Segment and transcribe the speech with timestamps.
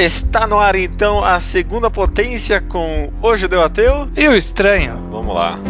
[0.00, 4.96] Está no ar então a segunda potência com o Judeu Ateu e o Estranho.
[5.10, 5.60] Vamos lá.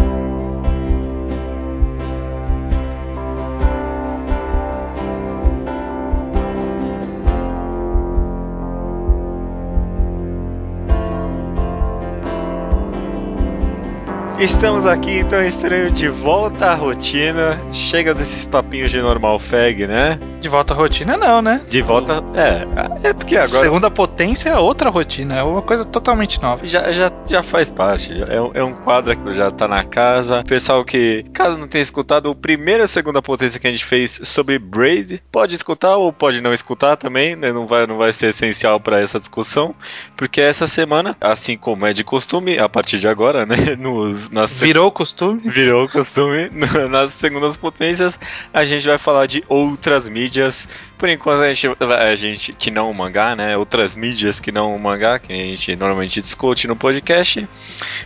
[14.41, 17.61] Estamos aqui então estranho de volta à rotina.
[17.75, 20.19] Chega desses papinhos de normal fag, né?
[20.41, 21.61] De volta à rotina não, né?
[21.69, 26.41] De volta, é, é porque agora Segunda potência é outra rotina, é uma coisa totalmente
[26.41, 26.67] nova.
[26.67, 28.15] já, já, já faz parte.
[28.29, 30.43] É, um- é um quadro que já tá na casa.
[30.45, 34.21] Pessoal que, caso não tenha escutado, o primeiro e segunda potência que a gente fez
[34.25, 37.53] sobre Braid, pode escutar ou pode não escutar também, né?
[37.53, 39.75] Não vai, não vai ser essencial para essa discussão,
[40.17, 43.57] porque essa semana, assim como é de costume, a partir de agora, né?
[43.79, 45.41] Nos, nas Virou costume.
[45.45, 46.51] Virou costume.
[46.89, 48.19] Nas segundas potências,
[48.53, 50.69] a gente vai falar de outras mídias.
[50.97, 53.57] Por enquanto, a gente, a gente que não o mangá, né?
[53.57, 57.47] Outras mídias que não o mangá, que a gente normalmente discute no podcast.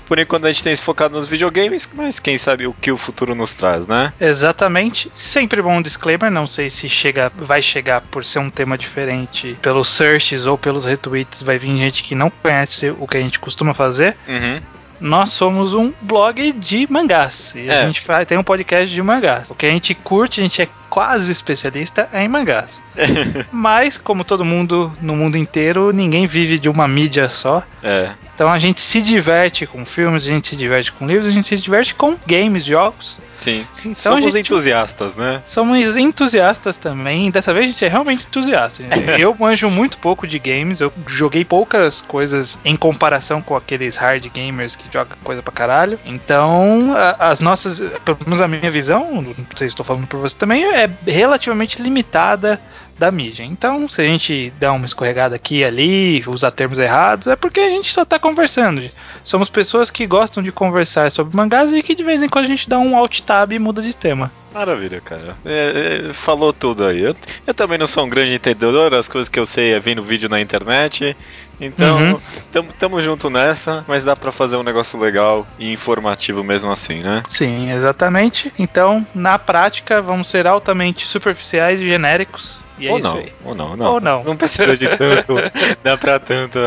[0.06, 2.96] Por enquanto, a gente tem se focado nos videogames, mas quem sabe o que o
[2.96, 4.12] futuro nos traz, né?
[4.20, 5.10] Exatamente.
[5.12, 9.56] Sempre bom um disclaimer, não sei se chega, vai chegar por ser um tema diferente
[9.60, 13.38] pelos searches ou pelos retweets, vai vir gente que não conhece o que a gente
[13.38, 14.16] costuma fazer.
[14.28, 14.60] Uhum.
[15.00, 17.52] Nós somos um blog de mangás.
[17.54, 17.82] E É.
[17.82, 19.50] a gente faz, tem um podcast de mangás.
[19.50, 22.80] O que a gente curte, a gente é quase especialista em mangás.
[23.50, 27.62] Mas, como todo mundo no mundo inteiro, ninguém vive de uma mídia só.
[27.82, 28.10] É.
[28.34, 31.46] Então a gente se diverte com filmes, a gente se diverte com livros, a gente
[31.46, 33.18] se diverte com games, jogos.
[33.36, 33.66] Sim.
[33.80, 35.42] Então Somos gente- entusiastas, né?
[35.44, 37.30] Somos entusiastas também.
[37.30, 38.82] Dessa vez a gente é realmente entusiasta.
[39.18, 40.80] Eu manjo muito pouco de games.
[40.80, 45.98] Eu joguei poucas coisas em comparação com aqueles hard gamers que jogam coisa pra caralho.
[46.04, 47.78] Então, a- as nossas.
[48.04, 51.82] Pelo menos a minha visão, não sei se estou falando por você também, é relativamente
[51.82, 52.60] limitada
[52.96, 53.42] da mídia.
[53.42, 57.58] Então, se a gente dá uma escorregada aqui e ali, usar termos errados, é porque
[57.58, 58.88] a gente só tá conversando.
[59.24, 62.48] Somos pessoas que gostam de conversar sobre mangás e que de vez em quando a
[62.48, 64.30] gente dá um alt tab e muda de tema.
[64.52, 65.36] Maravilha, cara.
[65.44, 67.00] É, é, falou tudo aí.
[67.02, 70.02] Eu, eu também não sou um grande entendedor, as coisas que eu sei é vendo
[70.02, 71.16] vídeo na internet.
[71.60, 72.20] Então, Uhum.
[72.52, 77.00] tamo, tamo junto nessa, mas dá pra fazer um negócio legal e informativo mesmo assim,
[77.02, 77.22] né?
[77.28, 78.52] Sim, exatamente.
[78.58, 82.62] Então, na prática, vamos ser altamente superficiais e genéricos.
[82.78, 83.32] E é ou isso não, aí.
[83.44, 83.92] ou não, não.
[83.92, 84.24] Ou não.
[84.24, 85.34] Não precisa de tanto.
[85.82, 86.58] dá pra tanto.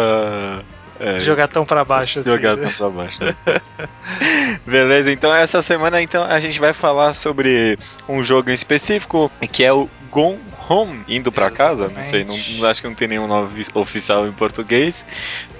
[0.99, 2.29] É, Jogar tão pra baixo assim.
[2.31, 2.63] jogar né?
[2.63, 3.19] tanto pra baixo.
[3.23, 3.35] né?
[4.65, 7.77] Beleza, então essa semana então a gente vai falar sobre
[8.07, 12.35] um jogo em específico que é o Gone Home, indo pra casa, não sei, não,
[12.69, 15.05] acho que não tem nenhum nome ofi- oficial em português.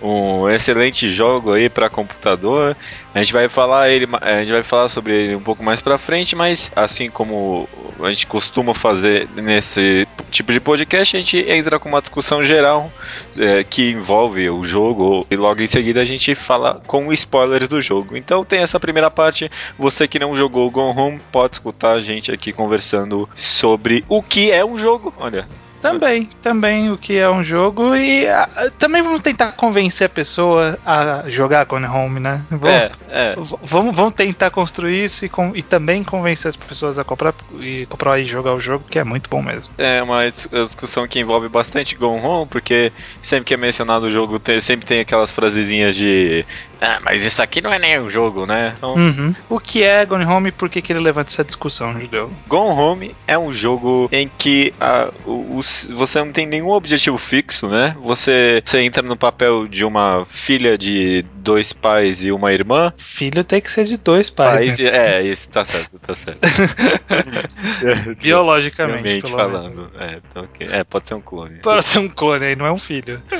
[0.02, 2.75] Um excelente jogo aí pra computador.
[3.13, 5.97] A gente vai falar ele, a gente vai falar sobre ele um pouco mais pra
[5.97, 7.68] frente, mas assim como
[8.00, 12.91] a gente costuma fazer nesse tipo de podcast, a gente entra com uma discussão geral
[13.38, 17.81] é, que envolve o jogo e logo em seguida a gente fala com spoilers do
[17.81, 18.16] jogo.
[18.16, 19.50] Então tem essa primeira parte.
[19.79, 24.51] Você que não jogou Gone Home pode escutar a gente aqui conversando sobre o que
[24.51, 25.13] é um jogo.
[25.19, 25.47] Olha,
[25.82, 28.50] Também, também o que é um jogo e ah,
[28.80, 32.42] também vamos tentar convencer a pessoa a jogar Gone Home, né?
[32.50, 33.36] Vamos, é, é.
[33.62, 37.86] vamos, vamos tentar construir isso e, com- e também convencer as pessoas a comprar e
[37.86, 39.72] comprar e jogar o jogo, que é muito bom mesmo.
[39.78, 44.12] É uma dis- discussão que envolve bastante Gone Home, porque sempre que é mencionado o
[44.12, 46.44] jogo, tem- sempre tem aquelas frasezinhas de
[46.82, 48.74] Ah, mas isso aqui não é nem um jogo, né?
[48.78, 49.34] Então, Uhum.
[49.50, 52.32] O que é Gone Home e por que, que ele levanta essa discussão, Judeu?
[52.48, 57.68] Gone Home é um jogo em que ah, os- você não tem nenhum objetivo fixo,
[57.68, 57.96] né?
[58.02, 62.94] Você, você entra no papel de uma filha de dois pais e uma irmã.
[62.98, 65.18] Filho tem que ser de dois pais, Pais, né?
[65.18, 66.40] é, isso tá certo, tá certo.
[68.22, 69.90] biologicamente, falando.
[70.00, 70.68] É, tá ok.
[70.72, 71.60] é, pode ser um clone.
[71.60, 73.22] Pode ser um clone aí, não é um filho.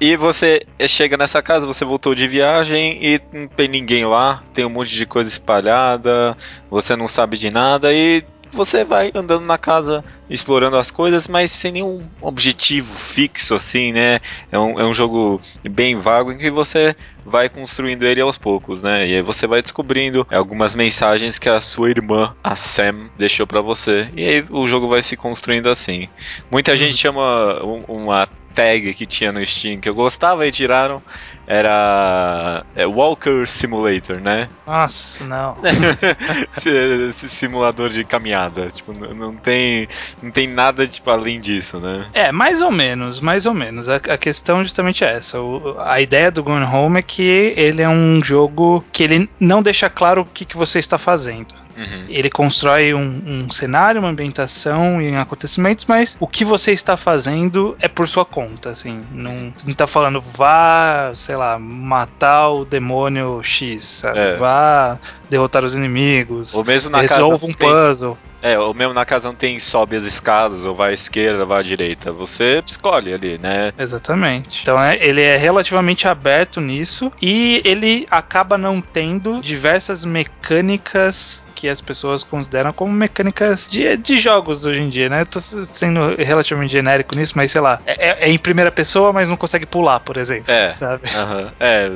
[0.00, 4.64] E você chega nessa casa, você voltou de viagem e não tem ninguém lá, tem
[4.64, 6.36] um monte de coisa espalhada,
[6.70, 11.50] você não sabe de nada e você vai andando na casa, explorando as coisas, mas
[11.50, 14.20] sem nenhum objetivo fixo, assim, né?
[14.50, 18.82] É um, é um jogo bem vago em que você vai construindo ele aos poucos,
[18.82, 19.06] né?
[19.06, 23.60] E aí você vai descobrindo algumas mensagens que a sua irmã, a Sam, deixou pra
[23.60, 24.08] você.
[24.16, 26.08] E aí o jogo vai se construindo assim.
[26.50, 31.02] Muita gente chama um- uma tag que tinha no Steam que eu gostava e tiraram.
[31.46, 34.48] Era é, Walker Simulator, né?
[34.66, 35.56] Nossa, não.
[36.56, 38.68] esse, simulador de caminhada.
[38.70, 39.88] Tipo, não tem,
[40.22, 42.06] não tem nada tipo, além disso, né?
[42.12, 43.88] É, mais ou menos, mais ou menos.
[43.88, 45.40] A, a questão justamente é essa.
[45.40, 49.62] O- a ideia do Gone Home é que ele é um jogo que ele não
[49.62, 51.54] deixa claro o que, que você está fazendo.
[51.76, 52.06] Uhum.
[52.08, 57.76] Ele constrói um, um cenário, uma ambientação e acontecimentos, mas o que você está fazendo
[57.80, 59.04] é por sua conta, assim.
[59.12, 64.18] Não, não tá falando vá, sei lá, matar o demônio X, sabe?
[64.18, 64.36] É.
[64.36, 66.54] Vá derrotar os inimigos.
[66.54, 68.16] Ou mesmo na Resolva um tem- puzzle.
[68.42, 71.58] É, ou mesmo na casa não tem sobe as escadas, ou vai à esquerda, vai
[71.58, 72.12] à direita.
[72.12, 73.72] Você escolhe ali, né?
[73.76, 74.60] Exatamente.
[74.62, 81.68] Então é, ele é relativamente aberto nisso e ele acaba não tendo diversas mecânicas que
[81.68, 85.22] as pessoas consideram como mecânicas de, de jogos hoje em dia, né?
[85.22, 89.12] Eu tô sendo relativamente genérico nisso, mas sei lá, é, é- é em primeira pessoa,
[89.12, 90.52] mas não consegue pular, por exemplo.
[90.52, 90.72] É.
[90.74, 91.08] Sabe?
[91.16, 91.50] Aham.
[91.58, 91.88] É,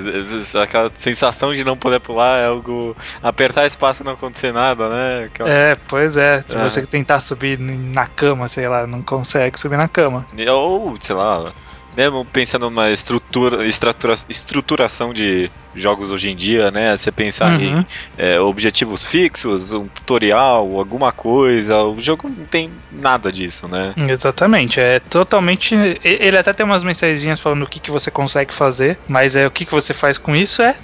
[0.62, 2.96] aquela sensação de não poder pular é algo.
[3.22, 5.24] Apertar espaço e não acontecer nada, né?
[5.26, 6.42] Aquela- É, pois é.
[6.48, 6.58] De É.
[6.58, 10.26] você tentar subir na cama, sei lá, não consegue subir na cama.
[10.50, 11.52] Ou, sei lá,
[11.96, 16.96] mesmo pensando numa estrutura, estrutura, estruturação de jogos hoje em dia, né?
[16.96, 17.84] Você pensar em Uhum.
[18.18, 21.82] é, objetivos fixos, um tutorial, alguma coisa.
[21.82, 23.94] O jogo não tem nada disso, né?
[24.08, 25.74] Exatamente, é totalmente.
[26.02, 29.50] Ele até tem umas mensagenzinhas falando o que, que você consegue fazer, mas é o
[29.50, 30.74] que, que você faz com isso é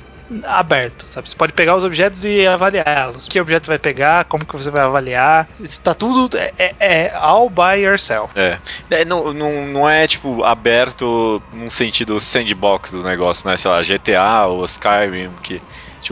[0.44, 1.28] aberto, sabe?
[1.28, 3.28] Você pode pegar os objetos e avaliá-los.
[3.28, 5.48] Que objeto você vai pegar, como que você vai avaliar.
[5.60, 6.36] Isso tá tudo.
[6.36, 8.32] É, é, é all by yourself.
[8.34, 8.58] É.
[8.90, 13.56] É, não, não, não é, tipo, aberto num sentido sandbox do negócio, né?
[13.56, 15.60] Sei lá, GTA ou Skyrim, que.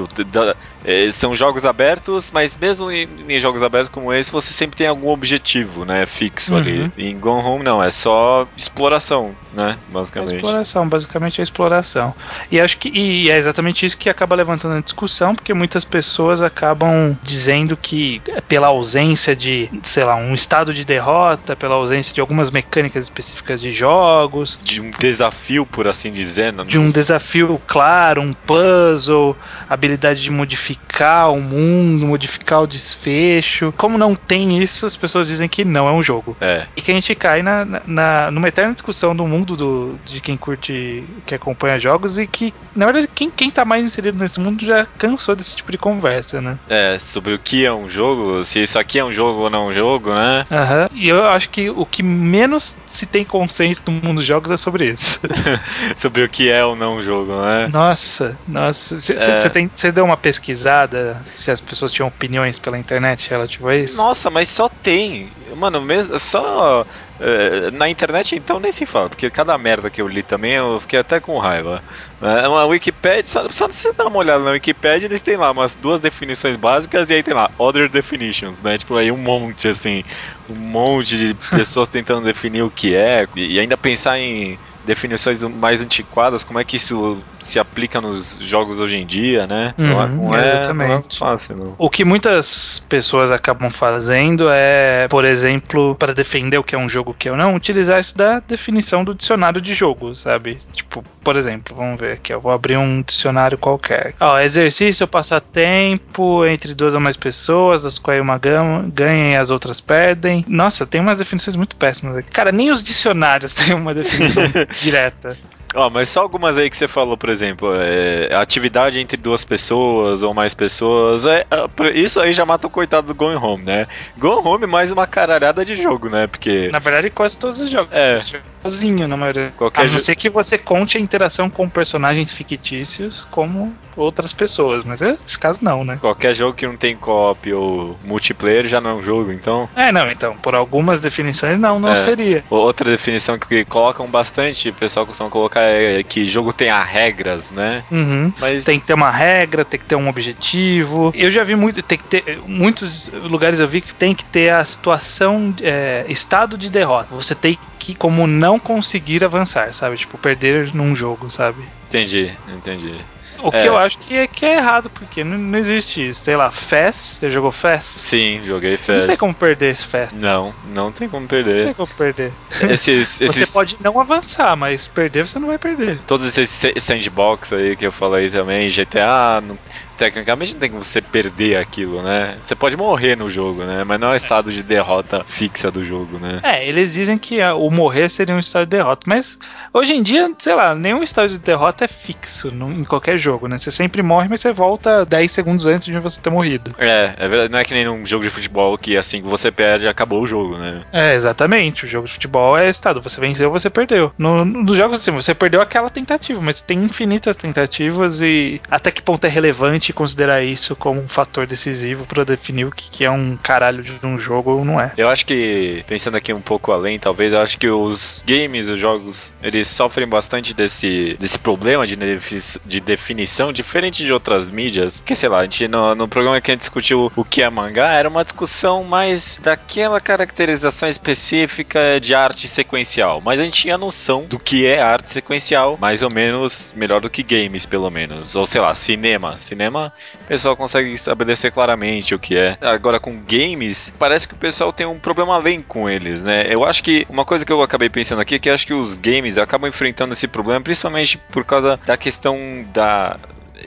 [0.03, 4.77] D- é, são jogos abertos, mas mesmo em, em jogos abertos como esse, você sempre
[4.77, 6.05] tem algum objetivo, né?
[6.07, 6.59] Fixo Uhum.
[6.61, 6.93] ali.
[6.97, 9.79] Em Gone Home, não, é só exploração, né?
[9.89, 10.35] É Basicamente.
[10.35, 12.15] exploração, basicamente é exploração.
[12.51, 16.43] E acho que e é exatamente isso que acaba levantando a discussão, porque muitas pessoas
[16.43, 22.13] acabam dizendo que é pela ausência de, sei lá, um estado de derrota, pela ausência
[22.15, 26.55] de algumas mecânicas específicas de jogos, De um desafio, por assim dizer.
[26.55, 29.37] não- de um desafio claro, um puzzle,
[29.85, 33.73] habilidade de modificar o mundo, modificar o desfecho.
[33.77, 36.37] Como não tem isso, as pessoas dizem que não é um jogo.
[36.41, 36.67] É.
[36.77, 40.37] E que a gente cai na, na, numa eterna discussão do mundo do, de quem
[40.37, 44.65] curte, que acompanha jogos e que, na verdade, quem, quem tá mais inserido nesse mundo
[44.65, 46.59] já cansou desse tipo de conversa, né?
[46.69, 49.69] É, sobre o que é um jogo, se isso aqui é um jogo ou não
[49.69, 50.45] é um jogo, né?
[50.51, 50.89] Aham.
[50.93, 54.57] E eu acho que o que menos se tem consenso no mundo dos jogos é
[54.57, 55.21] sobre isso.
[55.97, 57.69] sobre o que é ou não um jogo, né?
[57.73, 59.01] Nossa, nossa.
[59.01, 59.51] Você É.
[59.93, 63.97] deu uma pesquisada se as pessoas tinham opiniões pela internet relativo a isso?
[63.97, 65.33] Nossa, mas só tem.
[65.57, 66.85] Mano, mesmo, só.
[67.19, 70.81] eh, na internet então nem se fala, porque cada merda que eu li também eu
[70.81, 71.85] fiquei até com raiva.
[72.21, 75.77] É uma Wikipedia, só, só você dar uma olhada na Wikipedia, eles têm lá umas
[75.77, 78.79] duas definições básicas e aí tem lá Other Definitions, né?
[78.79, 80.03] Tipo, aí um monte, assim,
[80.49, 85.81] um monte de pessoas tentando definir o que é e ainda pensar em definições mais
[85.81, 89.75] antiquadas, como é que isso se aplica nos jogos hoje em dia, né?
[89.79, 91.75] não, é- Uhum, não é, não é fácil, não.
[91.79, 96.89] O que muitas pessoas acabam fazendo é, por exemplo, para defender o que é um
[96.89, 100.59] jogo e o que é não, utilizar isso da definição do dicionário de jogo, sabe?
[100.73, 104.15] Tipo, por exemplo, vamos ver aqui, eu vou abrir um dicionário qualquer.
[104.21, 109.37] Ó, exercício ou passatempo entre duas ou mais pessoas, das quais uma gama- ganha e
[109.37, 110.45] as outras perdem.
[110.49, 112.31] Nossa, tem umas definições muito péssimas aqui.
[112.31, 114.43] Cara, nem os dicionários têm uma definição
[114.81, 115.37] direta.
[115.75, 120.23] Ó, mas só algumas aí que você falou, por exemplo, é, atividade entre duas pessoas
[120.23, 123.89] ou mais pessoas, é, é, isso aí já mata o coitado do Going Home, né?
[124.17, 126.29] Going Home mais uma caralhada de jogo, né?
[126.29, 127.93] Porque Na verdade, quase todos os jogos.
[127.93, 128.17] É.
[128.65, 129.53] Sozinho, na maioria.
[129.57, 134.85] Qualquer a não ser que você conte a interação com personagens fictícios como outras pessoas.
[134.85, 135.99] Mas é- nesse caso, não, né?
[136.01, 139.69] qualquer jogo que não tem co-op ou multiplayer já não é um jogo, então.
[139.77, 141.97] É, não, então, por algumas definições, não, não É.
[141.97, 142.43] seria.
[142.51, 147.51] Outra definição que colocam bastante, o pessoal costuma colocar é que jogo tem as regras,
[147.51, 147.85] né?
[147.91, 148.33] Uhum.
[148.39, 151.13] Mas Tem que ter uma regra, tem que ter um objetivo.
[151.15, 152.41] Eu já vi muito, tem que ter.
[152.47, 157.15] Muitos lugares eu vi que tem que ter a situação, é, estado de derrota.
[157.15, 159.97] Você tem que, como não conseguir avançar, sabe?
[159.97, 161.69] Tipo, perder num jogo, sabe?
[161.87, 163.05] entendi, entendi.
[163.43, 163.69] O que É.
[163.69, 166.21] eu acho que é, que é errado, porque não, não existe isso.
[166.21, 167.85] Sei lá, FES, você jogou FES?
[167.85, 169.05] Sim, joguei Não Fez.
[169.07, 170.13] tem como perder esse FES.
[170.13, 171.65] Não, não tem como Não perder.
[171.65, 172.33] tem como perder.
[172.69, 176.01] Esses, Você esses, pode não avançar, mas perder você não vai perder.
[176.07, 179.59] todos esses sa- sandbox aí que eu falei também, GTA, não-
[179.97, 182.37] tecnicamente não tem como você perder aquilo, né?
[182.43, 183.85] Você pode morrer no jogo, né?
[183.85, 186.41] Mas não é um estado de derrota fixa do jogo, né?
[186.43, 189.39] É, eles dizem que o morrer seria um estado de derrota, mas
[189.73, 193.59] hoje em dia, sei lá, nenhum estado de derrota é fixo em qualquer jogo, né?
[193.59, 196.73] Você sempre morre, mas você volta 10 segundos antes de você ter morrido.
[196.79, 199.51] É, é verdade, não é que nem num jogo de futebol que assim que você
[199.51, 200.83] perde, acabou o jogo, né?
[200.93, 201.85] É, exatamente.
[201.85, 203.01] O jogo de futebol é estado.
[203.01, 204.13] Você venceu, você perdeu.
[204.19, 208.91] No, no- nos jogos assim, você perdeu aquela tentativa, mas tem infinitas tentativas e até
[208.91, 213.05] que ponto é relevante considerar isso como um fator decisivo pra definir o que, que
[213.05, 214.93] é um caralho de um jogo ou não é.
[214.97, 218.79] Eu acho que, pensando aqui um pouco além, talvez, eu acho que os games, os
[218.79, 225.03] jogos, eles sofrem bastante desse, desse problema de, de definição, diferente de outras mídias.
[225.05, 227.51] Que, sei lá, a gente, no, no programa que a gente discutiu o que é
[227.51, 233.21] mangá, era uma discussão mais daquela caracterização específica de arte sequencial.
[233.21, 237.11] Mas a gente tinha noção do que é arte sequencial, mais ou menos melhor do
[237.11, 238.35] que games, pelo menos.
[238.35, 239.37] Ou, sei lá, cinema.
[239.39, 242.57] Cinema, o pessoal consegue estabelecer claramente o que é.
[242.61, 246.47] Agora, com games, parece que o pessoal tem um problema além com eles, né?
[246.49, 248.97] Eu acho que uma coisa que eu acabei pensando aqui é que acho que os
[248.99, 253.19] games acabam enfrentando esse problema, principalmente por causa da questão da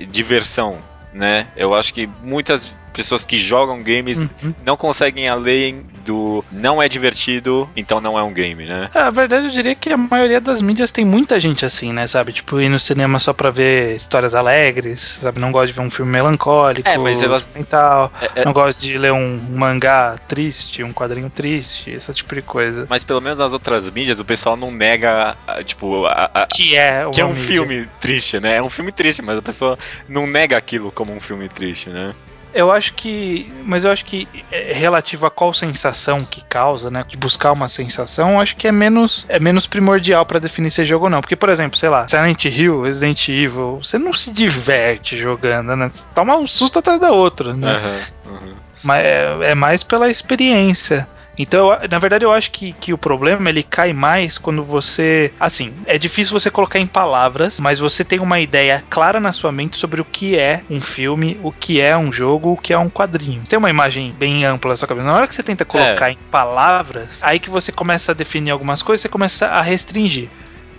[0.10, 0.78] diversão,
[1.14, 1.48] né?
[1.56, 4.54] Eu acho que muitas pessoas que jogam games Uhum.
[4.66, 8.90] não conseguem além do não é divertido, então não é um game, né?
[8.94, 12.08] É, A verdade, eu diria que a maioria das mídias tem muita gente assim, né?
[12.08, 12.34] Sabe?
[12.34, 15.40] Tipo, ir no cinema só pra ver histórias alegres, sabe?
[15.40, 18.12] Não gosta de ver um filme melancólico, É, mas elas- sentimental.
[18.20, 22.42] É- é- Não gosta de ler um mangá triste, um quadrinho triste, esse tipo de
[22.42, 22.88] coisa.
[22.90, 27.06] mas pelo menos nas outras mídias o pessoal não nega, tipo, a- a- Que é,
[27.14, 27.44] que é um mídia.
[27.46, 28.56] filme triste, né?
[28.58, 29.78] É um filme triste, mas a pessoa
[30.10, 32.16] não nega aquilo como um filme triste, né?
[32.58, 33.54] Eu acho que.
[33.64, 37.04] Mas eu acho que é relativo a qual sensação que causa, né?
[37.08, 40.82] De buscar uma sensação, eu acho que é menos, é menos primordial pra definir se
[40.82, 41.22] é jogo ou não.
[41.22, 45.88] Porque, por exemplo, sei lá, Silent Hill, Resident Evil, você não se diverte jogando, né?
[45.88, 47.70] Você toma um susto atrás da outra, né?
[47.70, 48.56] Aham, aham.
[48.84, 51.08] Mas é, é mais pela experiência.
[51.38, 55.34] Então, eu- na verdade, eu acho que, que o problema ele cai mais quando você.
[55.40, 59.52] Assim, é difícil você colocar em palavras, mas você tem uma ideia clara na sua
[59.52, 62.78] mente sobre o que é um filme, o que é um jogo, o que é
[62.78, 63.42] um quadrinho.
[63.44, 65.06] Você tem uma imagem bem ampla na sua cabeça.
[65.08, 68.82] Na hora que você tenta colocar em palavras, aí que você começa a definir algumas
[68.82, 70.32] coisas, você começa a restringir.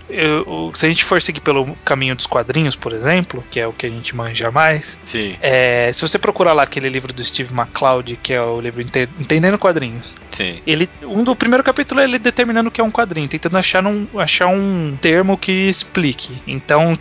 [0.09, 3.73] Eu- se a gente for seguir pelo caminho dos quadrinhos, por exemplo, que é o
[3.73, 7.53] que a gente manja mais, Sim, é, se você procurar lá aquele livro do Steve
[7.55, 10.61] McCloud, que é o livro Ente- Entendendo Quadrinhos, sim.
[10.67, 13.87] ele, um do primeiro capítulo é ele determinando o que é um quadrinho, tentando achar
[13.87, 16.41] um, achar um termo que explique.
[16.47, 16.97] Então,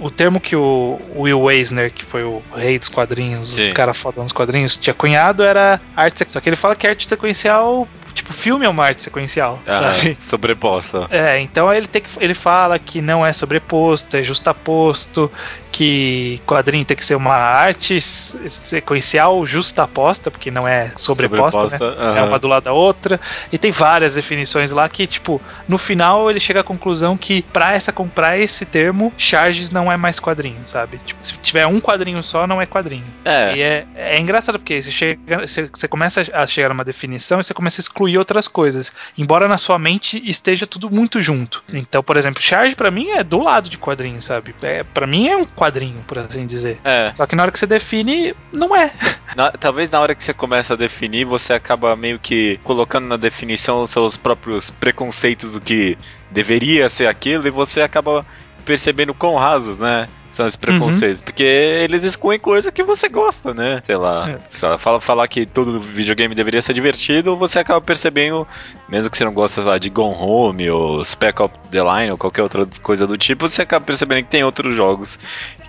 [0.00, 3.72] o, o termo que o Will Eisner, que foi o rei dos quadrinhos, os Sim.
[3.72, 6.30] caras fodão dos quadrinhos, tinha cunhado era arte sequencial.
[6.30, 10.16] Só que ele fala que arte sequencial, tipo, filme é uma arte sequencial, Ah, sabe?
[10.20, 11.06] sobreposta.
[11.10, 15.30] É, então ele, tem que, ele fala que não é sobreposto, é justaposto,
[15.72, 21.78] que quadrinho tem que ser uma arte sequencial justaposta, porque não é sobreposta, né?
[21.80, 22.16] aham.
[22.18, 23.20] É uma do lado da outra.
[23.52, 27.72] E tem várias definições lá que, tipo, no final ele chega à conclusão que pra
[27.74, 30.98] essa comprar esse termo, charges não é mais quadrinho, sabe?
[31.04, 33.04] Tipo, se tiver um quadrinho só, não é quadrinho.
[33.24, 37.40] É, E é, é engraçado porque você, chega, você, você começa a chegar numa definição
[37.40, 38.92] e você começa a excluir outras coisas.
[39.16, 41.62] Embora na sua mente esteja tudo muito junto.
[41.68, 44.54] Então, por exemplo, charge pra mim é do lado de quadrinho, sabe?
[44.62, 46.80] É, para mim é um quadrinho, por assim dizer.
[46.84, 47.12] é.
[47.14, 48.90] Só que na hora que você define, não é.
[49.36, 53.16] Na- talvez na hora que você começa a definir, você acaba meio que colocando na
[53.16, 55.96] definição os seus próprios preconceitos do que
[56.30, 58.24] deveria ser aquilo e você acaba
[58.64, 60.08] percebendo quão rasos, né?
[60.30, 61.20] São esses preconceitos.
[61.20, 63.82] Porque eles excluem coisa que você gosta, né?
[63.84, 64.30] Sei lá.
[64.30, 64.78] É.
[64.78, 68.46] fala, falar que todo videogame deveria ser divertido, você acaba percebendo,
[68.88, 72.18] mesmo que você não gosta, lá, de Gone Home ou Spec Ops The Line ou
[72.18, 75.18] qualquer outra coisa do tipo, você acaba percebendo que tem outros jogos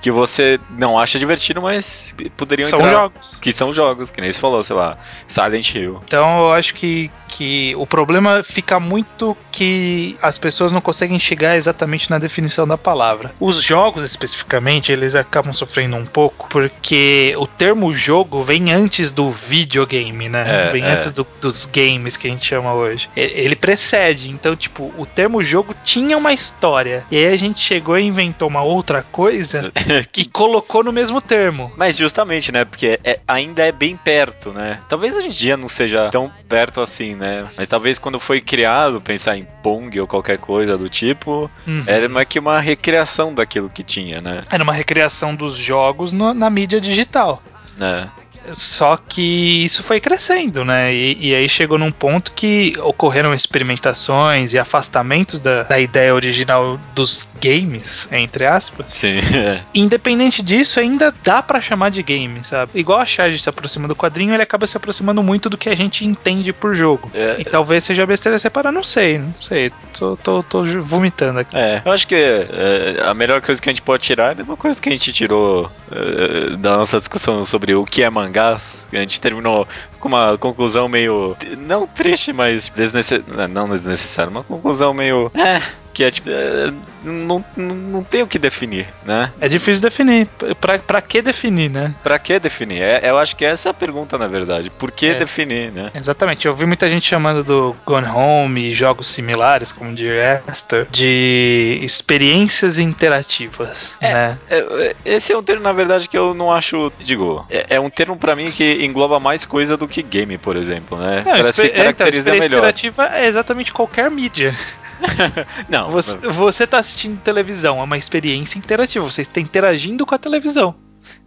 [0.02, 3.36] que você não acha divertido, mas poderiam São entrar jogos.
[3.38, 6.00] que são jogos, que nem você falou, sei lá, Silent Hill.
[6.04, 11.56] Então eu acho que, que o problema fica muito que as pessoas não conseguem chegar
[11.56, 13.32] exatamente na definição da palavra.
[13.40, 14.51] Os jogos, especificamente,
[14.92, 20.68] eles acabam sofrendo um pouco porque o termo jogo vem antes do videogame, né?
[20.68, 20.92] É, vem é.
[20.94, 23.10] antes do- dos games que a gente chama hoje.
[23.16, 24.30] Ele precede.
[24.30, 27.06] Então, tipo, o termo jogo tinha uma história.
[27.12, 29.72] E aí a gente chegou e inventou uma outra coisa
[30.18, 31.72] e colocou no mesmo termo.
[31.78, 32.66] Mas justamente, né?
[32.66, 34.80] Porque é- ainda é bem perto, né?
[34.90, 37.48] Talvez hoje em dia não seja tão perto assim, né?
[37.58, 41.84] Mas talvez quando foi criado, pensar em Pong ou qualquer coisa do tipo, Uhum.
[41.86, 44.41] era mais que uma recriação daquilo que tinha, né?
[44.50, 44.56] É.
[44.56, 47.42] Era uma recriação dos jogos no- na mídia digital.
[47.80, 48.08] É.
[48.56, 50.94] Só que isso foi crescendo, né?
[50.94, 56.80] E, e aí chegou num ponto que ocorreram experimentações e afastamentos da, da ideia original
[56.96, 58.94] dos games, entre aspas.
[58.94, 59.20] Sim.
[59.34, 59.62] é.
[59.74, 62.72] Independente disso, ainda dá pra chamar de game, sabe?
[62.76, 65.76] Igual a Charge se aproxima do quadrinho, ele acaba se aproximando muito do que a
[65.76, 67.12] gente entende por jogo.
[67.14, 67.38] É.
[67.40, 69.72] E talvez seja besteira separar, não sei, não sei.
[69.98, 71.56] Tô, tô, tô vomitando aqui.
[71.56, 74.36] É, eu acho que é, a melhor coisa que a gente pode tirar é a
[74.36, 78.88] mesma coisa que a gente tirou é, da nossa discussão sobre o que é mangás.
[78.92, 79.68] A gente terminou
[80.00, 81.36] com uma conclusão meio.
[81.58, 83.48] não triste, mas desnecessária.
[83.48, 85.30] Não desnecessária, uma conclusão meio.
[85.36, 85.62] É.
[85.94, 86.30] Que é tipo.
[86.30, 86.72] é,
[87.04, 89.32] não, não, tem o que definir, né?
[89.42, 90.28] É difícil definir.
[90.60, 91.94] Pra, pra que definir, né?
[92.04, 92.82] Pra que definir?
[92.82, 94.70] É, eu acho que essa é a pergunta, na verdade.
[94.70, 95.16] Por que É.
[95.16, 95.92] definir, né?
[95.94, 100.08] Exatamente, eu vi muita gente chamando do Gone Home e jogos similares, como de
[100.52, 104.14] Esther, de experiências interativas, É.
[104.14, 104.38] né?
[104.50, 106.92] É, Esse é um termo, na verdade, que eu não acho.
[107.00, 110.56] Digo, é, é um termo pra mim que engloba mais coisa do que game, por
[110.56, 111.24] exemplo, né?
[111.26, 112.58] Não, Parece que é, então, caracteriza experiência melhor.
[112.60, 114.56] interativa é exatamente qualquer mídia.
[115.68, 120.18] Não, Você, você tá assistindo televisão, é uma experiência interativa, você está interagindo com a
[120.18, 120.76] televisão.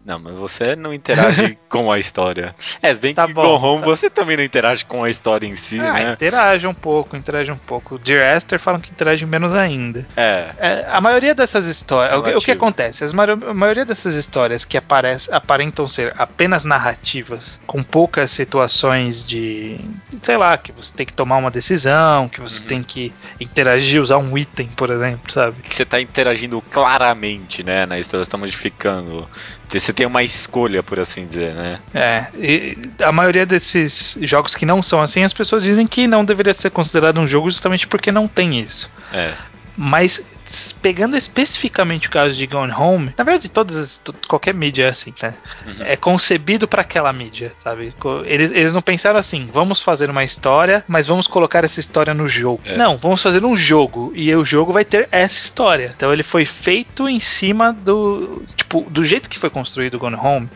[0.05, 2.55] Não, mas você não interage com a história.
[2.83, 3.87] É, se bem Tá que bom, Go Home tá.
[3.87, 6.13] você também não interage com a história em si, Ah, né?
[6.13, 7.99] interage um pouco, interage um pouco.
[7.99, 10.07] Dear Esther falam que interage menos ainda.
[10.17, 10.51] É.
[10.59, 12.17] É, a maioria dessas histórias.
[12.19, 13.03] O, que- o que acontece?
[13.05, 19.79] As a maioria dessas histórias que aparece, aparentam ser apenas narrativas, com poucas situações de.
[20.23, 22.67] sei lá, que você tem que tomar uma decisão, que você Uhum.
[22.67, 25.61] tem que interagir, usar um item, por exemplo, sabe?
[25.63, 27.87] Que você tá interagindo claramente, né?
[27.87, 29.29] Na história, você tá modificando.
[29.69, 31.81] Você tem uma escolha, por assim dizer, né?
[31.93, 36.25] É, e a maioria desses jogos que não são assim, as pessoas dizem que não
[36.25, 38.91] deveria ser considerado um jogo justamente porque não tem isso.
[39.13, 39.35] É.
[39.77, 40.25] Mas
[40.83, 44.89] pegando especificamente o caso de Gone Home, na verdade todas as- to- qualquer mídia é
[44.89, 45.35] assim, né?
[45.67, 45.75] Uhum.
[45.81, 47.95] É concebido para aquela mídia, sabe?
[48.27, 52.29] Eles, eles não pensaram assim, vamos fazer uma história, mas vamos colocar essa história no
[52.29, 52.61] jogo.
[52.65, 52.77] É.
[52.77, 55.93] Não, vamos fazer um jogo e o jogo vai ter essa história.
[55.97, 60.17] Então ele foi feito em cima do, tipo, do jeito que foi construído o Gone
[60.17, 60.49] Home.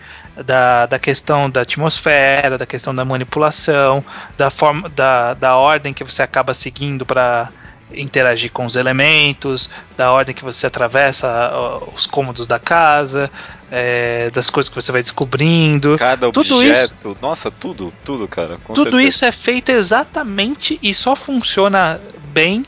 [0.47, 4.04] Da, da questão da atmosfera, da questão da manipulação,
[4.37, 7.49] da forma da, da ordem que você acaba seguindo para
[7.92, 11.50] interagir com os elementos, da ordem que você atravessa
[11.95, 13.30] os cômodos da casa,
[13.71, 15.97] é, das coisas que você vai descobrindo.
[15.99, 17.16] Cada Tudo objeto.
[17.21, 18.59] Nossa, tudo, tudo, cara.
[18.66, 19.02] Tudo certeza.
[19.02, 22.00] isso é feito exatamente e só funciona
[22.33, 22.64] bem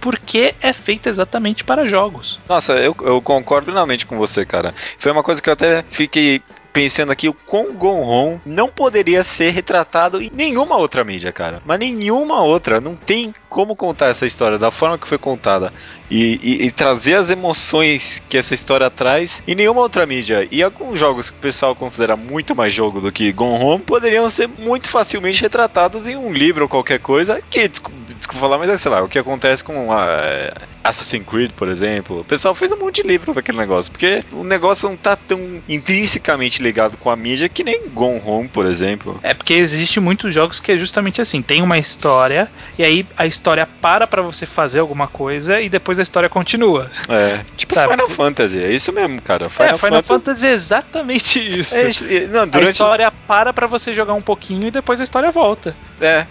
[0.00, 2.38] porque é feito exatamente para jogos.
[2.46, 4.74] Nossa, eu, eu concordo plenamente com você, cara.
[4.98, 6.42] Foi uma coisa que eu até fiquei
[6.74, 11.62] pensando aqui, o quão Gonron não poderia ser retratado em nenhuma outra mídia, cara.
[11.64, 12.80] Mas nenhuma outra.
[12.80, 15.72] Não tem como contar essa história da forma que foi contada.
[16.10, 20.46] E, e- e trazer as emoções que essa história traz em nenhuma outra mídia.
[20.50, 24.48] E alguns jogos que o pessoal considera muito mais jogo do que Gonron poderiam ser
[24.58, 27.38] muito facilmente retratados em um livro ou qualquer coisa.
[27.48, 30.52] Que, desculpa, falar, mas é, sei lá, o que acontece com a,
[30.84, 32.20] Assassin's Creed, por exemplo.
[32.20, 35.62] O pessoal fez um monte de livro daquele negócio, porque o negócio não tá tão
[35.66, 39.20] intrinsecamente ligado com a mídia que nem Gone Home, por exemplo.
[39.22, 42.48] É porque existe muitos jogos que é justamente assim, tem uma história
[42.78, 46.90] e aí a história para pra você fazer alguma coisa e depois a história continua.
[47.08, 47.92] É, tipo Sabe?
[47.92, 49.46] Final Fantasy, é isso mesmo, cara.
[49.46, 51.76] é, Final Fantasy é exatamente isso.
[51.76, 55.00] É isso, e- não, A durante história para pra você jogar um pouquinho e depois
[55.00, 55.76] a história volta.
[56.00, 56.26] É.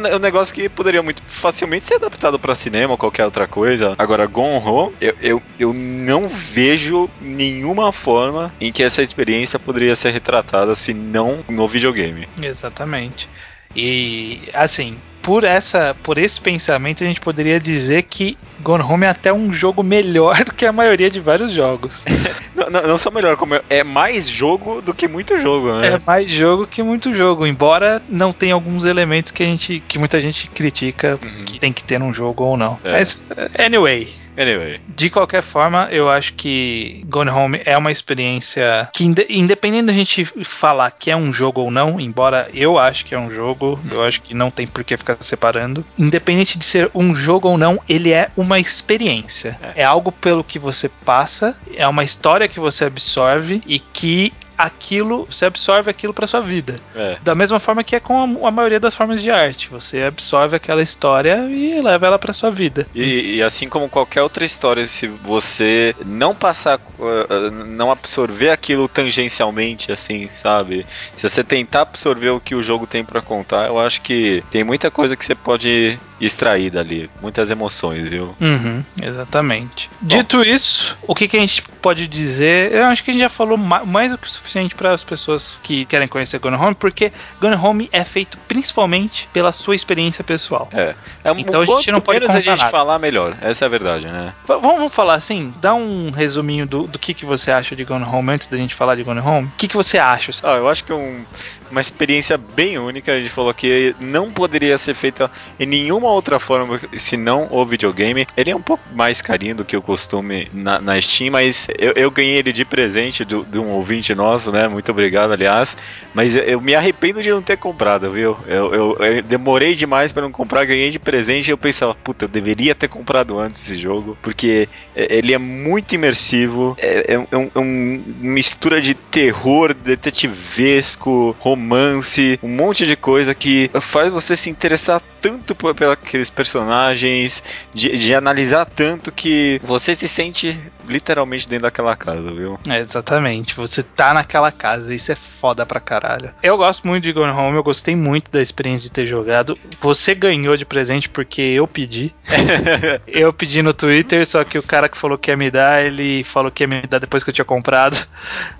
[0.00, 3.94] Ne- o negócio que poderia muito facilmente ser adaptado pra cinema ou qualquer outra coisa.
[3.98, 9.94] Agora, Gone Home, eu, eu, eu não vejo nenhuma forma em que essa experiência poderia
[9.94, 12.26] ser retratada se não no videogame.
[12.40, 13.28] Exatamente.
[13.76, 19.08] E assim, por essa, por esse pensamento a gente poderia dizer que Gone Home é
[19.10, 22.04] até um jogo melhor do que a maioria de vários jogos.
[22.56, 25.88] Não, não, não só melhor, como é- é mais jogo do que muito jogo, né?
[25.88, 29.98] É mais jogo que muito jogo, embora não tenha alguns elementos que a gente que
[29.98, 31.44] muita gente critica Uhum.
[31.44, 32.78] que tem que ter num jogo ou não.
[32.82, 32.92] É.
[32.92, 34.80] Mas anyway, Anyway.
[34.88, 39.92] de qualquer forma, eu acho que Gone Home é uma experiência que, inde- independente da
[39.92, 43.78] gente falar que é um jogo ou não, embora eu acho que é um jogo,
[43.90, 47.58] eu acho que não tem por que ficar separando, independente de ser um jogo ou
[47.58, 49.58] não, ele é uma experiência.
[49.74, 55.26] É, algo pelo que você passa, é uma história que você absorve e que aquilo,
[55.30, 56.80] você absorve aquilo para sua vida.
[56.94, 57.18] É.
[57.22, 60.56] Da mesma forma que é com a, a maioria das formas de arte, você absorve
[60.56, 62.86] aquela história e leva ela para sua vida.
[62.94, 68.88] E, e assim como qualquer outra história, se você não passar, uh, não absorver aquilo
[68.88, 70.86] tangencialmente, assim, sabe?
[71.14, 74.64] Se você tentar absorver o que o jogo tem pra contar, eu acho que tem
[74.64, 77.10] muita coisa que você pode extrair dali.
[77.20, 78.34] Muitas emoções, viu?
[78.40, 79.90] Uhum, exatamente.
[80.00, 82.72] Dito isso, o que, que, a gente pode dizer?
[82.72, 85.58] Eu acho que a gente já falou mais do que o suficiente para as pessoas
[85.62, 90.68] que querem conhecer Gone Home, porque Gone Home é feito principalmente pela sua experiência pessoal.
[90.72, 90.94] É.
[91.24, 92.70] é então a gente não pode menos a gente nada.
[92.70, 93.36] falar melhor.
[93.40, 94.32] Essa é a verdade, né?
[94.46, 98.04] V vamos falar assim, dá um resuminho do, do que, que você acha de Gone
[98.04, 99.46] Home antes da gente falar de Gone Home.
[99.46, 100.32] O que, que você acha?
[100.42, 101.24] Ah, eu acho que é um,
[101.70, 103.12] uma experiência bem única.
[103.12, 108.26] A gente falou que não poderia ser feita em nenhuma outra forma senão o videogame.
[108.36, 111.92] Ele é um pouco mais carinho do que o costume na, na Steam, mas eu,
[111.92, 114.68] eu, ganhei ele de presente de um ouvinte nosso, né?
[114.68, 115.76] Muito obrigado, aliás.
[116.14, 118.36] Mas eu, eu me arrependo de não ter comprado, viu?
[118.46, 122.24] Eu, eu, eu demorei demais para não comprar, ganhei de presente e eu pensava, puta,
[122.24, 127.50] eu deveria ter comprado antes esse jogo, porque ele é muito imersivo, é, é, um,
[127.54, 134.50] é uma mistura de terror, detetivesco, romance, um monte de coisa que faz você se
[134.50, 137.42] interessar tanto por, por aqueles personagens,
[137.72, 142.60] de, de analisar tanto que você se sente literalmente dentro daquela casa, viu?
[142.68, 143.56] É, exatamente.
[143.56, 146.30] Você tá naquela casa, isso é foda pra caralho.
[146.42, 149.58] Eu gosto muito de Gone Home, eu gostei muito da experiência de ter jogado.
[149.80, 152.14] Você ganhou de presente porque eu pedi.
[153.08, 156.22] eu pedi no Twitter, só que o cara que falou que ia me dar, ele
[156.22, 157.96] falou que ia me dar depois que eu tinha comprado.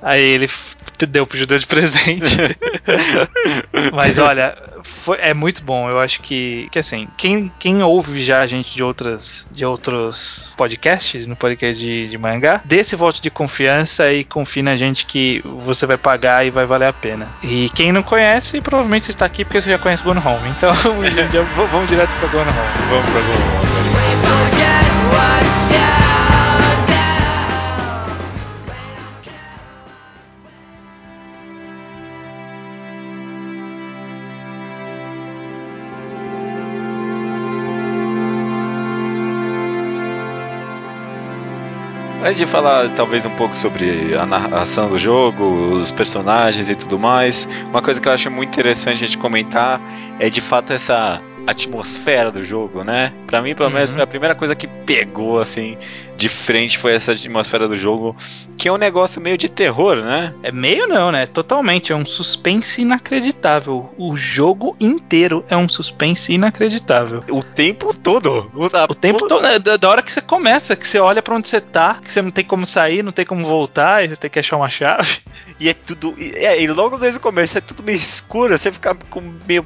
[0.02, 0.48] Aí ele
[1.04, 2.36] deu pro judeu de presente.
[3.92, 5.90] Mas olha, foi, é muito bom.
[5.90, 10.54] Eu acho que, que assim, quem, quem ouve já a gente de outras de outros
[10.56, 15.06] podcasts, no podcast de, de mangá, dê esse voto de confiança e confie na gente
[15.06, 17.28] que você vai pagar e vai valer a pena.
[17.42, 20.48] E quem não conhece, provavelmente você está aqui porque você já conhece Gone Home.
[20.50, 20.72] Então,
[21.70, 22.58] vamos direto para Gone Home.
[22.88, 23.66] Vamos para Gone Home.
[42.22, 46.98] Antes de falar talvez um pouco sobre a narração do jogo, os personagens e tudo
[46.98, 49.80] mais, uma coisa que eu acho muito interessante a gente comentar
[50.18, 53.12] é de fato essa atmosfera do jogo, né?
[53.26, 54.02] Para mim, pelo menos, uhum.
[54.02, 55.78] a primeira coisa que pegou assim
[56.16, 58.16] de frente foi essa atmosfera do jogo,
[58.56, 60.34] que é um negócio meio de terror, né?
[60.42, 61.26] É meio não, né?
[61.26, 63.92] Totalmente, é um suspense inacreditável.
[63.98, 67.22] O jogo inteiro é um suspense inacreditável.
[67.30, 68.50] O tempo todo.
[68.54, 69.58] O, o tempo todo, né?
[69.58, 72.22] da, da hora que você começa, que você olha para onde você tá, que você
[72.22, 75.18] não tem como sair, não tem como voltar, e você tem que achar uma chave.
[75.58, 76.14] E é tudo.
[76.18, 79.64] E, é, e logo desde o começo é tudo meio escuro, você fica com meio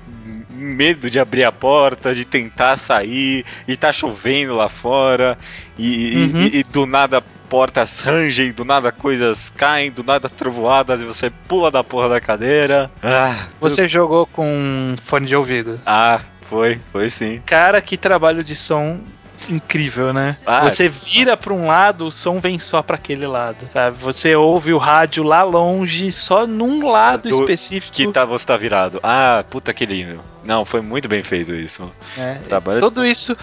[0.60, 5.38] medo de abrir a porta, de tentar sair, e tá chovendo lá fora,
[5.78, 6.40] e, uhum.
[6.42, 11.30] e, e do nada portas rangem, do nada coisas caem, do nada trovoadas e você
[11.48, 12.88] pula da porra da cadeira.
[13.02, 15.80] Ah, você jogou com fone de ouvido?
[15.84, 17.42] Ah, foi, foi sim.
[17.44, 19.00] Cara, que trabalho de som
[19.48, 20.36] incrível, né?
[20.44, 23.98] Ah, você vira para um lado, o som vem só para aquele lado, sabe?
[24.00, 27.94] Você ouve o rádio lá longe, só num lado Do, específico.
[27.94, 29.00] Que tá, você tá virado.
[29.02, 30.20] Ah, puta que lindo.
[30.44, 31.90] Não, foi muito bem feito isso.
[32.18, 33.36] É, Trabalho tudo isso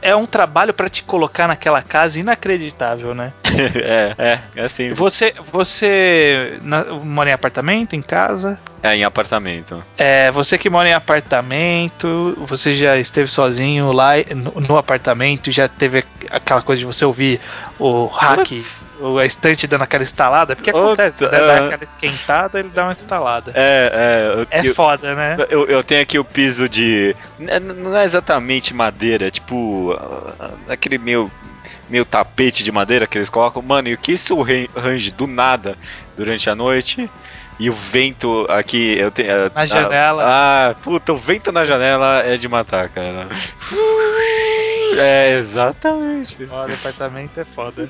[0.00, 3.32] é um trabalho para te colocar naquela casa inacreditável, né?
[3.76, 4.92] é, é, é assim.
[4.92, 8.58] Você, você na, mora em apartamento, em casa?
[8.82, 9.82] É, em apartamento.
[9.96, 15.66] É, você que mora em apartamento, você já esteve sozinho lá no, no apartamento, já
[15.66, 17.40] teve aquela coisa de você ouvir
[17.78, 18.50] o hack,
[19.00, 20.54] o, a estante dando aquela instalada?
[20.54, 21.28] Porque acontece, né?
[21.30, 23.52] dá aquela esquentada, ele dá uma instalada.
[23.54, 24.58] É, é.
[24.60, 25.36] É eu, foda, né?
[25.50, 27.16] Eu, eu tenho aqui o piso de.
[27.38, 29.98] Não é exatamente madeira, é tipo.
[30.68, 31.30] Aquele meio
[31.88, 33.62] meio tapete de madeira que eles colocam.
[33.62, 34.36] Mano, e o que isso
[34.76, 35.76] range do nada
[36.16, 37.10] durante a noite?
[37.58, 39.50] E o vento aqui, eu tenho.
[39.54, 40.22] Na janela.
[40.24, 43.26] Ah, puta, o vento na janela é de matar, cara.
[44.98, 46.36] É, exatamente.
[46.50, 47.88] Olha, apartamento é foda.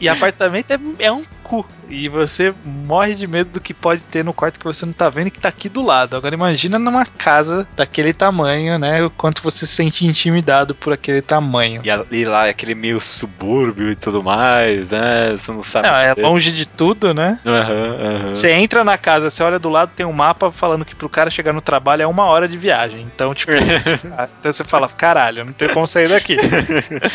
[0.00, 1.66] e apartamento é, é um cu.
[1.88, 5.10] E você morre de medo do que pode ter no quarto que você não tá
[5.10, 6.16] vendo e que tá aqui do lado.
[6.16, 9.04] Agora imagina numa casa daquele tamanho, né?
[9.04, 11.82] O quanto você se sente intimidado por aquele tamanho.
[11.84, 15.32] E, ali lá, aquele meio subúrbio e tudo mais, né?
[15.32, 15.88] Você não sabe.
[15.88, 17.38] Não, é longe de tudo, né?
[17.44, 18.34] Uhum, uhum.
[18.34, 21.30] Você entra na casa, você olha do lado, tem um mapa falando que pro cara
[21.30, 23.06] chegar no trabalho é uma hora de viagem.
[23.14, 23.52] Então, tipo,
[24.40, 26.36] então você fala, caralho, não tem como sair daqui.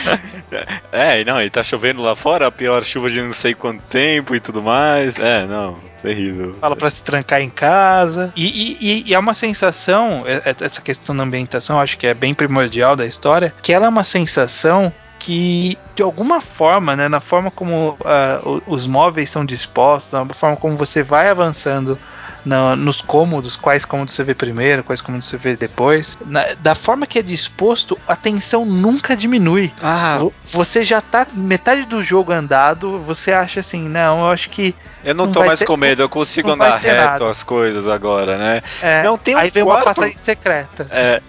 [0.91, 4.36] é, não, e tá chovendo lá fora, a pior chuva de não sei quanto tempo
[4.36, 5.17] e tudo mais.
[5.20, 6.56] É, não, terrível.
[6.60, 8.32] Fala para se trancar em casa.
[8.36, 12.13] E, e, e, é uma sensação, é, é, essa questão da ambientação, acho que é
[12.13, 17.20] bem primordial da história, que ela é uma sensação que de alguma forma, né, na
[17.20, 21.98] forma como uh, os móveis são dispostos, na forma como você vai avançando
[22.48, 26.18] na, nos cômodos, quais cômodos você vê primeiro, quais cômodos você vê depois.
[26.26, 29.72] Na, da forma que é disposto, a tensão nunca diminui.
[29.82, 34.74] Ah, Você já tá metade do jogo andado, você acha assim, não, eu acho que.
[35.08, 37.30] Eu não, não tô mais ter- com medo, eu consigo não andar reto nada.
[37.32, 38.62] as coisas agora, né?
[38.82, 40.88] É, Não tem um aí vem uma quarto- passagem secreta.
[40.91, 41.22] É.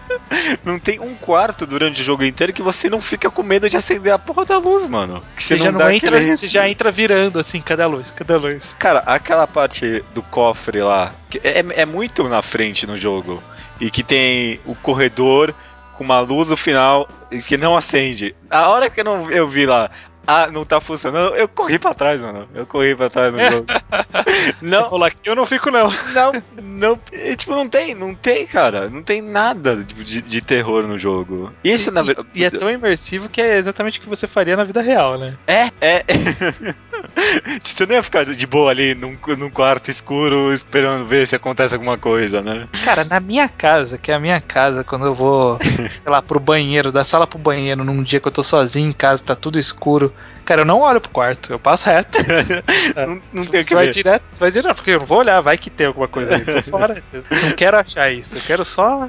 [0.64, 3.76] não tem um quarto durante o jogo inteiro que você não fica com medo de
[3.76, 5.22] acender a porra da luz, mano.
[5.36, 8.10] Que Você, já não entra, aquele- você já entra virando assim, cadê a luz?
[8.14, 8.74] Cadê a luz?
[8.78, 13.42] Cara, aquela parte do cofre lá, que é, é muito na frente no jogo.
[13.80, 15.54] E que tem o corredor
[15.92, 18.34] com uma luz no final e que não acende.
[18.50, 19.90] A hora que eu, não, eu vi lá,
[20.26, 22.48] ah, não tá funcionando, eu corri pra trás, mano.
[22.54, 23.66] Eu corri pra trás no jogo.
[24.60, 25.90] não, Vou lá aqui eu não fico não.
[26.12, 27.00] não, não.
[27.12, 28.88] e, Tipo, não tem, não tem, cara.
[28.88, 31.52] Não tem nada tipo, de, de terror no jogo.
[31.62, 32.28] Isso, na verdade.
[32.34, 35.36] E é tão imersivo que é exatamente o que você faria na vida real, né?
[35.46, 36.04] É, é.
[37.60, 41.74] Você não ia ficar de boa ali num, num quarto escuro esperando ver se acontece
[41.74, 42.68] alguma coisa, né?
[42.84, 46.38] Cara, na minha casa, que é a minha casa, quando eu vou, sei lá, pro
[46.38, 49.58] banheiro, da sala pro banheiro, num dia que eu tô sozinho em casa, tá tudo
[49.58, 50.12] escuro.
[50.44, 52.18] Cara, eu não olho pro quarto, eu passo reto.
[52.94, 53.92] Não, não tem que vai ver.
[53.92, 56.44] direto, vai direto, porque eu não vou olhar, vai que tem alguma coisa aí.
[56.44, 57.02] Tô fora.
[57.12, 59.08] Eu não quero achar isso, eu quero só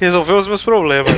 [0.00, 1.10] resolver os meus problemas.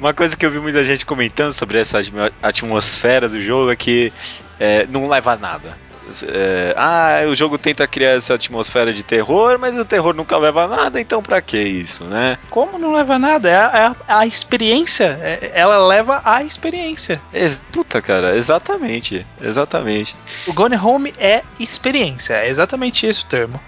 [0.00, 3.76] Uma coisa que eu vi muita gente comentando sobre essa atmo- atmosfera do jogo é
[3.76, 4.12] que
[4.58, 5.84] é, não leva a nada.
[6.28, 10.64] É, ah, o jogo tenta criar essa atmosfera de terror, mas o terror nunca leva
[10.64, 12.36] a nada, então pra que isso, né?
[12.50, 13.48] Como não leva a nada?
[13.48, 17.22] É a, é a- a experiência, é- ela leva a experiência.
[17.32, 19.26] Ex- Puta, cara, exatamente.
[19.40, 20.14] Exatamente.
[20.46, 23.58] O Gone Home é experiência, é exatamente esse o termo.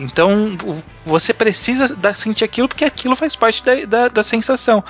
[0.00, 0.56] Então
[1.04, 4.82] você precisa da- sentir aquilo porque aquilo faz parte da, da, da sensação.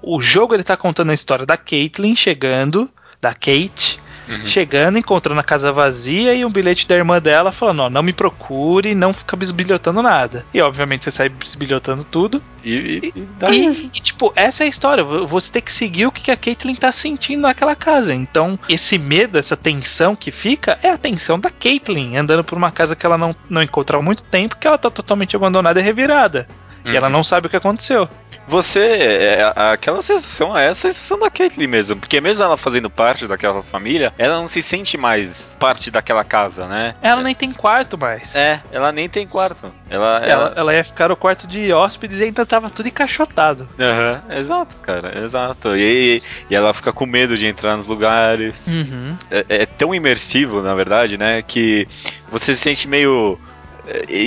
[0.00, 2.88] O jogo ele tá contando a história da Caitlyn chegando,
[3.20, 4.46] da Kate, Uhum.
[4.46, 8.12] chegando, encontrando a casa vazia e um bilhete da irmã dela falando: Ó, não me
[8.12, 10.44] procure, não fica bisbilhotando nada.
[10.54, 12.40] E obviamente você sai bisbilhotando tudo.
[12.62, 15.02] E, e, e dá E, e, tipo, essa é a história.
[15.02, 18.14] Vo- Você tem que seguir o que a Caitlyn tá sentindo naquela casa.
[18.14, 22.70] Então, esse medo, essa tensão que fica, é a tensão da Caitlyn andando por uma
[22.70, 25.82] casa que ela não, não encontra há muito tempo, que ela tá totalmente abandonada e
[25.82, 26.46] revirada.
[26.84, 28.08] E ela não sabe o que aconteceu.
[28.50, 32.90] Você, é, a- aquela sensação é a sensação da Caitlyn mesmo, porque mesmo ela fazendo
[32.90, 36.94] parte daquela família, ela não se sente mais parte daquela casa, né?
[37.00, 38.34] Ela nem tem quarto mais.
[38.34, 39.72] É, ela nem tem quarto.
[39.88, 43.68] Ela, Ela, ela, ela ia ficar no quarto de hóspedes e ainda tava tudo encaixotado.
[43.78, 45.76] Aham, exato, cara, exato.
[45.76, 48.66] E, e ela fica com medo de entrar nos lugares.
[48.66, 49.16] Uhum.
[49.30, 51.86] É, é tão imersivo, na verdade, né, que
[52.30, 53.49] você se sente meio é,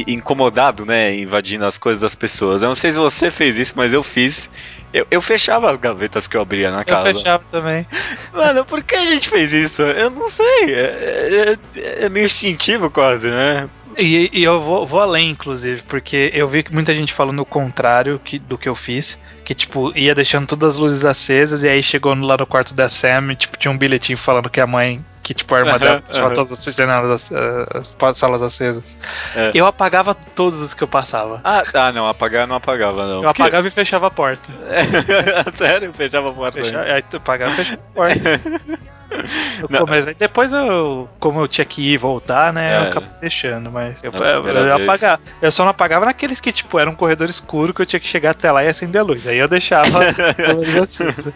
[0.08, 2.62] incomodado, né, invadindo as coisas das pessoas.
[2.62, 4.50] Eu não sei se você fez isso, mas eu fiz.
[4.94, 7.14] Eu, eu fechava as gavetas que eu abria na Eu casa.
[7.14, 7.88] fechava também.
[8.34, 9.82] Mano, por que a gente fez isso?
[9.82, 10.74] Eu não sei.
[10.74, 13.70] É, é- é meio instintivo quase, né?
[13.98, 17.46] E, e eu vou, vou além, inclusive, porque eu vi que muita gente falando o
[17.46, 19.18] contrário que, do que eu fiz.
[19.44, 22.88] Que, tipo, ia deixando todas as luzes acesas e aí chegou lá no quarto da
[22.88, 26.02] Sam e, tipo, tinha um bilhetinho falando que a mãe, que, tipo, a irmã dela
[26.08, 26.34] deixava aham.
[26.34, 27.30] todas as janelas,
[27.76, 28.84] as, as salas acesas.
[29.36, 29.52] É.
[29.54, 31.42] Eu apagava todos os que eu passava.
[31.44, 33.24] Ah, ah, não, apagar não apagava, não.
[33.24, 34.50] Eu apagava e fechava a porta.
[34.52, 36.64] Porque- Sério, fechava a porta.
[36.64, 38.42] Fecha- aí tu apagava e fechava a porta.
[39.70, 39.80] Não.
[39.86, 42.78] começo, aí depois eu, como eu tinha que ir e voltar, né, É.
[42.78, 45.22] eu acabei deixando, mas eu, Na eu, eu apagava.
[45.42, 48.08] Eu só não apagava naqueles que, tipo, era um corredor escuro que eu tinha que
[48.08, 49.26] chegar até lá e acender a luz.
[49.28, 49.88] Aí eu deixava
[50.50, 51.34] a luz acesa.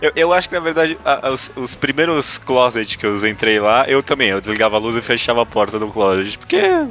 [0.00, 3.84] Eu, eu acho que na verdade a- os, os primeiros closet que eu entrei lá,
[3.88, 6.86] eu também, eu desligava a luz e fechava a porta do closet, porque é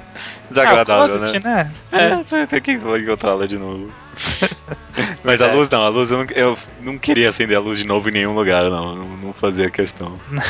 [0.50, 1.72] desagradável, ah, closet, né?
[1.92, 2.20] né?
[2.20, 3.90] É, tem- tem que encontrar lá de novo.
[5.24, 5.54] Mas a É.
[5.54, 8.14] luz não, a luz eu não, eu não queria acender a luz de novo em
[8.14, 10.20] nenhum lugar, não, não, não fazia questão.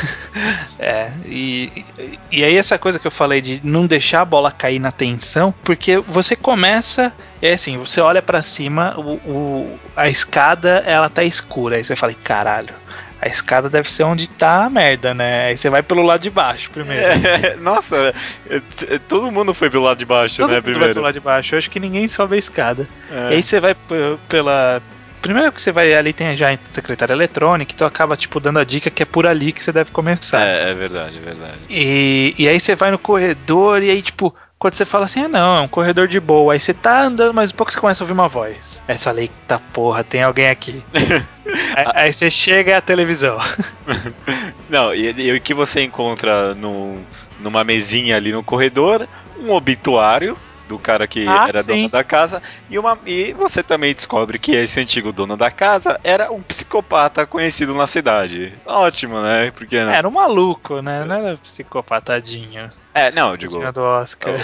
[0.80, 1.84] É, e,
[2.30, 5.52] e aí essa coisa que eu falei de não deixar a bola cair na tensão,
[5.64, 11.24] porque você começa, é assim, você olha pra cima, o, o- a escada ela tá
[11.24, 12.72] escura, aí você fala, caralho,
[13.20, 15.46] a escada deve ser onde tá a merda, né?
[15.46, 17.02] Aí você vai pelo lado de baixo primeiro.
[17.04, 18.14] É, nossa,
[18.48, 20.94] é, t- todo mundo foi pelo lado de baixo, Todo né, mundo vai primeiro.
[20.94, 22.88] pelo lado de baixo, eu acho que ninguém sobe a escada.
[23.10, 23.32] É.
[23.32, 23.74] E aí você vai
[24.28, 24.80] pela.
[25.20, 28.64] Primeiro que você vai ali, tem já a secretária eletrônica, então acaba tipo dando a
[28.64, 30.46] dica que é por ali que você deve começar.
[30.48, 31.54] É, é verdade, é verdade.
[31.68, 35.28] E, e aí você vai no corredor e aí, tipo, quando você fala assim, ah
[35.28, 38.02] não, é um corredor de boa, aí você tá andando, mas um pouco você começa
[38.02, 38.82] a ouvir uma voz.
[38.88, 40.84] Aí você fala, eita porra, tem alguém aqui.
[41.76, 43.38] aí, aí você chega a televisão.
[44.68, 46.98] Não, e, e o que você encontra no,
[47.40, 49.06] numa mesinha ali no corredor?
[49.38, 50.36] Um obituário
[50.68, 51.72] do cara que Ah, era sim.
[51.72, 52.42] dono da casa.
[52.68, 57.26] E, uma, e você também descobre que esse antigo dono da casa era um psicopata
[57.26, 58.52] conhecido na cidade.
[58.66, 59.50] Ótimo, né?
[59.52, 59.90] Porque não.
[59.90, 61.04] Era um maluco, né?
[61.04, 62.68] Não era psicopatadinho.
[62.98, 63.72] É, não, eu digo.
[63.72, 64.34] Do Oscar.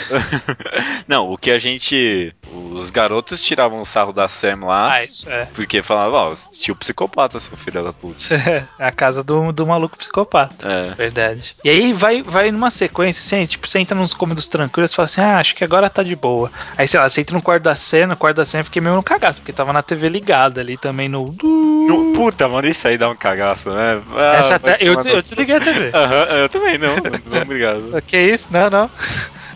[1.08, 2.34] não, o que a gente.
[2.72, 4.92] Os garotos tiravam sarro da Sam lá.
[4.94, 5.46] Ah, isso é.
[5.54, 8.14] Porque falavam, ó, tio psicopata, seu filho da puta.
[8.78, 10.66] a casa do, do maluco psicopata.
[10.68, 10.90] É.
[10.94, 11.54] Verdade.
[11.64, 15.06] E aí vai, vai numa sequência, assim, tipo, você entra nos cômodos tranquilos e fala
[15.06, 16.50] assim, ah, acho que agora tá de boa.
[16.76, 18.80] Aí, sei lá, você entra no quarto da cena, no quarto da cena eu fiquei
[18.82, 21.24] meio no cagaço, porque tava na TV ligada ali também no.
[21.42, 24.02] No- puta, mano, isso aí dá um cagaço, né?
[24.16, 25.90] Ah, até, eu, eu desliguei a TV.
[25.94, 26.94] Aham, eu também não,
[27.26, 27.90] não, obrigado.
[28.06, 28.46] que isso?
[28.50, 28.90] Não, não.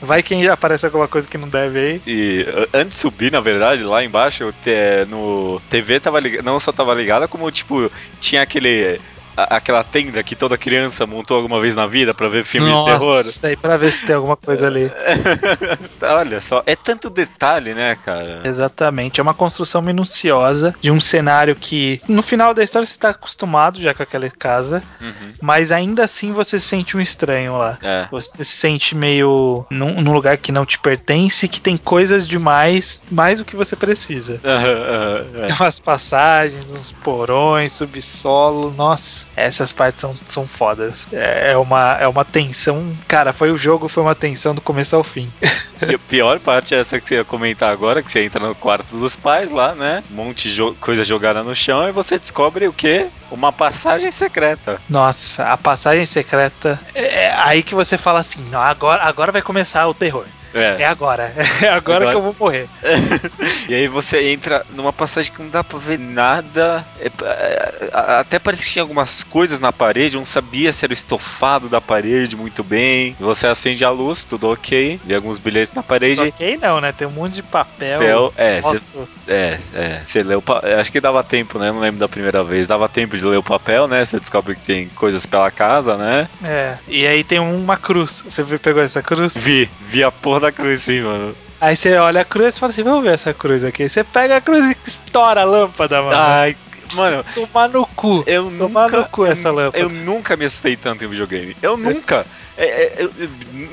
[0.01, 2.03] Vai que aparece alguma coisa que não deve aí.
[2.07, 6.73] E antes de subir, na verdade, lá embaixo, te- no TV tava ligada, não só
[6.73, 7.90] tava ligada, como tipo,
[8.21, 9.01] tinha aquele
[9.38, 12.85] a- aquela tenda que toda criança montou alguma vez na vida pra ver filme de
[12.85, 13.16] terror.
[13.16, 14.90] Nossa, aí pra ver se tem alguma coisa ali.
[16.03, 18.42] Olha só, é tanto detalhe, né, cara?
[18.44, 23.11] Exatamente, é uma construção minuciosa de um cenário que no final da história você tá
[23.11, 25.29] acostumado já com aquela casa, Uhum.
[25.40, 27.79] mas ainda assim você se sente um estranho lá.
[27.83, 28.07] É.
[28.11, 33.03] Você se sente meio num, num lugar que não te pertence, que tem coisas demais,
[33.11, 34.40] mais do que você precisa.
[34.44, 35.46] Aham, aham, é.
[35.46, 41.07] Tem umas passagens, uns porões, subsolo, nossa, essas partes são, são fodas.
[41.12, 44.94] É, é uma, é uma tensão, cara, foi o jogo, foi uma tensão do começo
[44.96, 45.33] ao fim.
[45.88, 48.53] E a pior parte é essa que você ia comentar agora, que você entra no
[48.53, 50.03] quarto dos pais lá, né?
[50.11, 53.07] Um monte de jo- coisa jogada no chão e você descobre o quê?
[53.31, 54.81] Uma passagem secreta.
[54.90, 59.40] Nossa, a passagem secreta é é aí que você fala assim, "Não, agora, agora vai
[59.40, 60.24] começar o terror.
[60.55, 60.85] É É.
[60.87, 61.33] agora,
[61.63, 62.69] é agora, Agora- que eu vou morrer.
[63.69, 66.87] E aí você entra numa passagem que não dá pra ver nada.
[66.99, 70.95] É, é, até parece que tinha algumas coisas na parede, não sabia se era o
[70.95, 73.15] estofado da parede muito bem.
[73.21, 74.99] Você acende a luz, tudo ok.
[75.05, 76.21] Vê alguns bilhetes na parede.
[76.23, 76.93] Ok, não, né?
[76.93, 77.99] Tem um monte de papel.
[77.99, 78.81] Papel, é, foto.
[79.27, 80.01] É, é.
[80.05, 80.21] Você
[80.63, 81.71] é, Acho que dava tempo, né?
[81.71, 82.67] Não lembro da primeira vez.
[82.67, 84.05] Dava tempo de ler o papel, né?
[84.05, 86.29] Você descobre que tem coisas pela casa, né?
[86.43, 88.23] É, e aí tem uma cruz.
[88.27, 89.35] Você pegou essa cruz?
[89.37, 91.35] Vi, vi a porra da cruz sim, mano.
[91.61, 93.83] Aí você olha a cruz e fala assim: vamos ver essa cruz aqui.
[93.85, 96.16] Aí Você pega a cruz e estoura a lâmpada, mano.
[96.16, 96.57] Ai,
[96.94, 98.22] mano, Tomar no cu.
[98.27, 98.98] eu Tomar nunca.
[98.98, 99.79] no cu essa lâmpada.
[99.83, 101.57] Eu nunca me assustei tanto em videogame.
[101.62, 102.24] Eu nunca.
[102.57, 103.12] É, é, eu-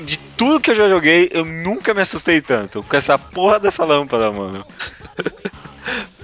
[0.04, 3.84] de tudo que eu já joguei, eu nunca me assustei tanto com essa porra dessa
[3.84, 4.64] lâmpada, mano.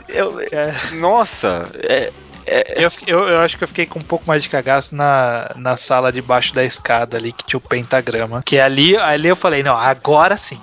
[0.09, 0.75] Eu, É.
[0.97, 2.13] nossa, é,
[2.47, 4.95] é, Eu, fiquei- eu, eu acho que eu fiquei com um pouco mais de cagaço
[4.95, 8.43] na, na sala debaixo da escada ali, que tinha o pentagrama.
[8.45, 10.63] Que ali, ali eu falei, não, agora sim.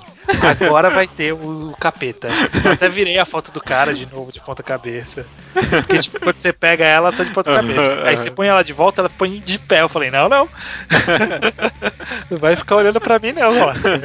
[0.62, 2.28] Agora vai ter o, o capeta.
[2.64, 5.26] Eu até virei a foto do cara de novo de ponta cabeça.
[5.54, 8.04] Porque tipo, quando você pega ela, tá de ponta cabeça.
[8.06, 9.82] Aí você põe ela de volta, ela põe de pé.
[9.82, 10.50] Eu falei, não, não.
[12.30, 14.00] Não vai ficar olhando pra mim, não, Oscar.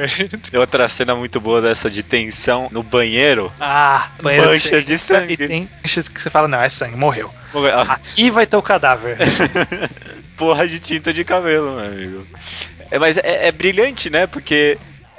[0.55, 3.51] outra cena muito boa dessa de tensão no banheiro.
[3.59, 5.33] Ah, banheiro Manchas tem- de sangue.
[5.33, 7.31] E tem manchas que você fala, não, é sangue, morreu.
[7.89, 9.17] Aqui vai ter o cadáver.
[10.37, 12.27] porra de tinta de cabelo, meu amigo.
[12.91, 14.27] É, mas é, é brilhante, né?
[14.27, 14.77] Porque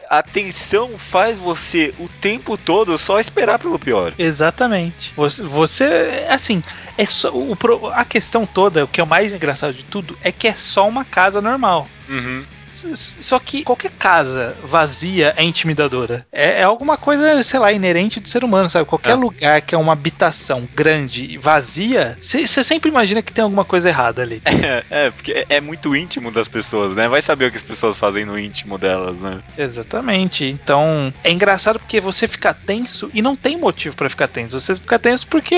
[0.09, 4.13] a tensão faz você o tempo todo só esperar pelo pior.
[4.19, 5.13] Exatamente.
[5.17, 6.63] Você, você assim,
[6.97, 7.57] é só o,
[7.93, 10.89] a questão toda, o que é o mais engraçado de tudo, é que é só
[10.89, 11.89] uma casa normal.
[12.09, 12.45] Uhum.
[12.95, 16.27] Só que qualquer casa vazia é intimidadora.
[16.33, 18.85] É, é alguma coisa, sei lá, inerente do ser humano, sabe?
[18.87, 19.15] Qualquer É.
[19.15, 23.89] lugar que é uma habitação grande e vazia, você sempre imagina que tem alguma coisa
[23.89, 24.43] errada ali.
[24.67, 27.07] É, é, porque é, é muito íntimo das pessoas, né?
[27.09, 29.41] Vai saber o que as pessoas fazem no íntimo delas, né?
[29.57, 30.45] Exatamente.
[30.45, 34.59] Então, é engraçado porque você fica tenso e não tem motivo pra ficar tenso.
[34.59, 35.55] Você fica tenso porque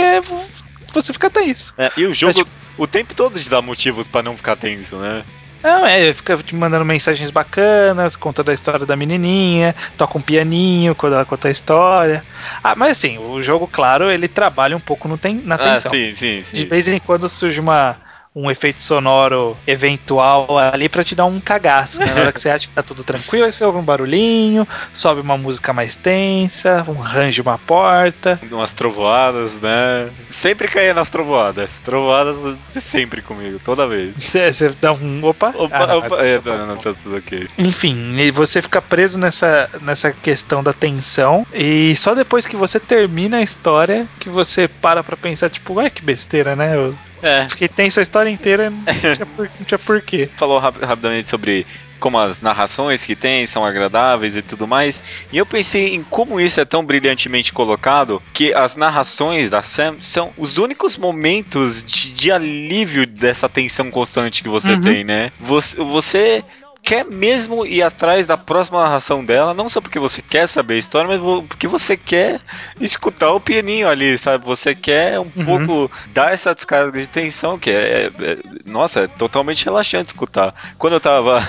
[0.92, 1.72] você fica tenso.
[1.78, 4.96] É, e o jogo tipo- o tempo todo te dá motivos pra não ficar tenso,
[4.96, 5.24] né?
[5.62, 10.94] Não, é, fica te mandando mensagens bacanas, contando a história da menininha, toca um pianinho
[10.94, 12.24] quando ela conta a história.
[12.62, 15.90] Ah, mas assim, o jogo, claro, ele trabalha um pouco no ten, na Ah, tensão.
[15.90, 16.68] sim, sim, De sim.
[16.68, 17.98] vez em quando surge uma,
[18.38, 21.98] um efeito sonoro eventual ali pra te dar um cagaço.
[21.98, 22.06] Né?
[22.06, 25.20] Na hora que você acha que tá tudo tranquilo, aí você ouve um barulhinho, sobe
[25.20, 28.38] uma música mais tensa, um range uma porta.
[28.50, 30.08] Umas trovoadas, né?
[30.30, 31.80] Sempre caía nas trovoadas.
[31.80, 34.14] Trovoadas de sempre comigo, toda vez.
[34.28, 35.24] Você, você dá um.
[35.24, 35.52] Opa!
[35.56, 37.48] Opa, Ah, não, opa, é, não, não, tá tudo ok.
[37.56, 41.46] Enfim, e você fica preso nessa, nessa questão da tensão.
[41.52, 45.88] E só depois que você termina a história que você para pra pensar, tipo, ué,
[45.88, 46.76] que besteira, né?
[46.76, 50.30] Eu É, fiquei tenso a história inteira, não tinha, por, não tinha porquê.
[50.36, 51.66] falou rap- rapidamente sobre
[51.98, 55.02] como as narrações que tem são agradáveis e tudo mais.
[55.32, 59.96] E eu pensei em como isso é tão brilhantemente colocado que as narrações da Sam
[60.00, 64.80] são os únicos momentos de, de alívio dessa tensão constante que você Uhum.
[64.80, 65.32] tem, né?
[65.40, 66.44] Você, você
[66.88, 70.78] quer mesmo ir atrás da próxima narração dela, não só porque você quer saber a
[70.78, 72.40] história, mas porque você quer
[72.80, 74.46] escutar o pianinho ali, sabe?
[74.46, 75.44] Você quer um uhum.
[75.66, 80.54] pouco dar essa descarga de tensão, que é, é, é, Nossa, é totalmente relaxante escutar.
[80.78, 81.46] Quando eu tava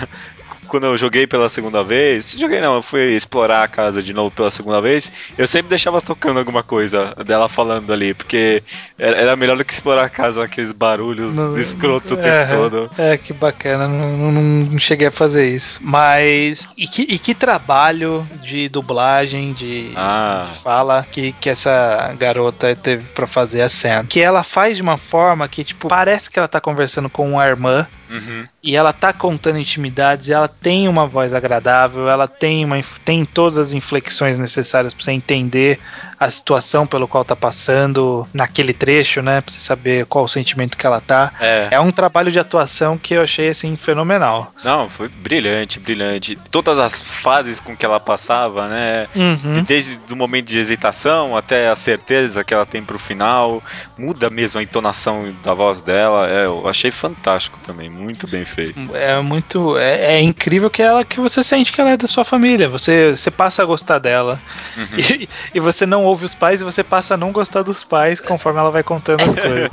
[0.69, 4.31] quando eu joguei pela segunda vez, joguei não, eu fui explorar a casa de novo
[4.31, 8.63] pela segunda vez, eu sempre deixava tocando alguma coisa dela falando ali, porque
[8.97, 12.91] era melhor do que explorar a casa, aqueles barulhos não, escrotos o tempo é, todo.
[12.97, 15.79] É, que bacana, não, não, não, cheguei a fazer isso.
[15.81, 20.49] Mas, e que, e que trabalho de dublagem, de, ah.
[20.51, 24.03] de fala que, que essa garota teve para fazer a cena.
[24.03, 27.45] Que ela faz de uma forma que, tipo, parece que ela tá conversando com uma
[27.45, 28.47] irmã, Uhum.
[28.63, 33.57] E ela tá contando intimidades, ela tem uma voz agradável, ela tem, uma, tem todas
[33.57, 35.79] as inflexões necessárias para você entender
[36.19, 39.39] a situação pelo qual tá passando naquele trecho, né?
[39.39, 41.31] Pra você saber qual o sentimento que ela tá.
[41.39, 41.69] É.
[41.71, 44.53] é um trabalho de atuação que eu achei assim fenomenal.
[44.63, 46.37] Não, foi brilhante, brilhante.
[46.51, 49.07] Todas as fases com que ela passava, né?
[49.15, 49.63] Uhum.
[49.63, 53.63] Desde o momento de hesitação até a certeza que ela tem pro final,
[53.97, 56.29] muda mesmo a entonação da voz dela.
[56.29, 58.77] É, eu achei fantástico também, muito bem feito.
[58.93, 62.25] É muito, é, é incrível que ela que você sente que ela é da sua
[62.25, 62.67] família.
[62.67, 64.41] Você, você passa a gostar dela
[64.75, 64.87] uhum.
[64.97, 68.19] e, e você não ouve os pais e você passa a não gostar dos pais
[68.19, 69.69] conforme ela vai contando as coisas.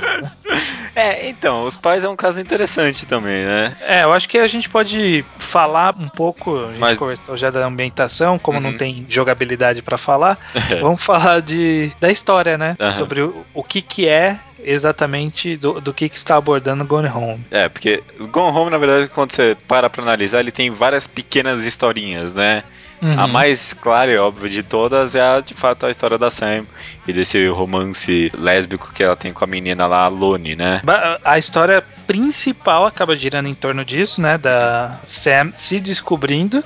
[0.95, 3.75] é, então, os pais é um caso interessante também, né?
[3.81, 6.97] É, eu acho que a gente pode falar um pouco, a gente Mas...
[6.97, 8.63] conversou já da ambientação, como uhum.
[8.63, 10.37] não tem jogabilidade para falar,
[10.81, 12.75] vamos falar de da história, né?
[12.79, 12.93] Uhum.
[12.93, 17.45] Sobre o, o que que é exatamente do, do que, que está abordando Gone Home.
[17.51, 21.63] É, porque Gone Home, na verdade, quando você para pra analisar, ele tem várias pequenas
[21.63, 22.63] historinhas, né?
[23.01, 23.19] Uhum.
[23.19, 26.65] A mais clara e óbvia de todas é a, de fato a história da Sam
[27.07, 30.81] e desse romance lésbico que ela tem com a menina lá, a Lone, né?
[31.23, 34.37] A história principal acaba girando em torno disso, né?
[34.37, 36.63] Da Sam se descobrindo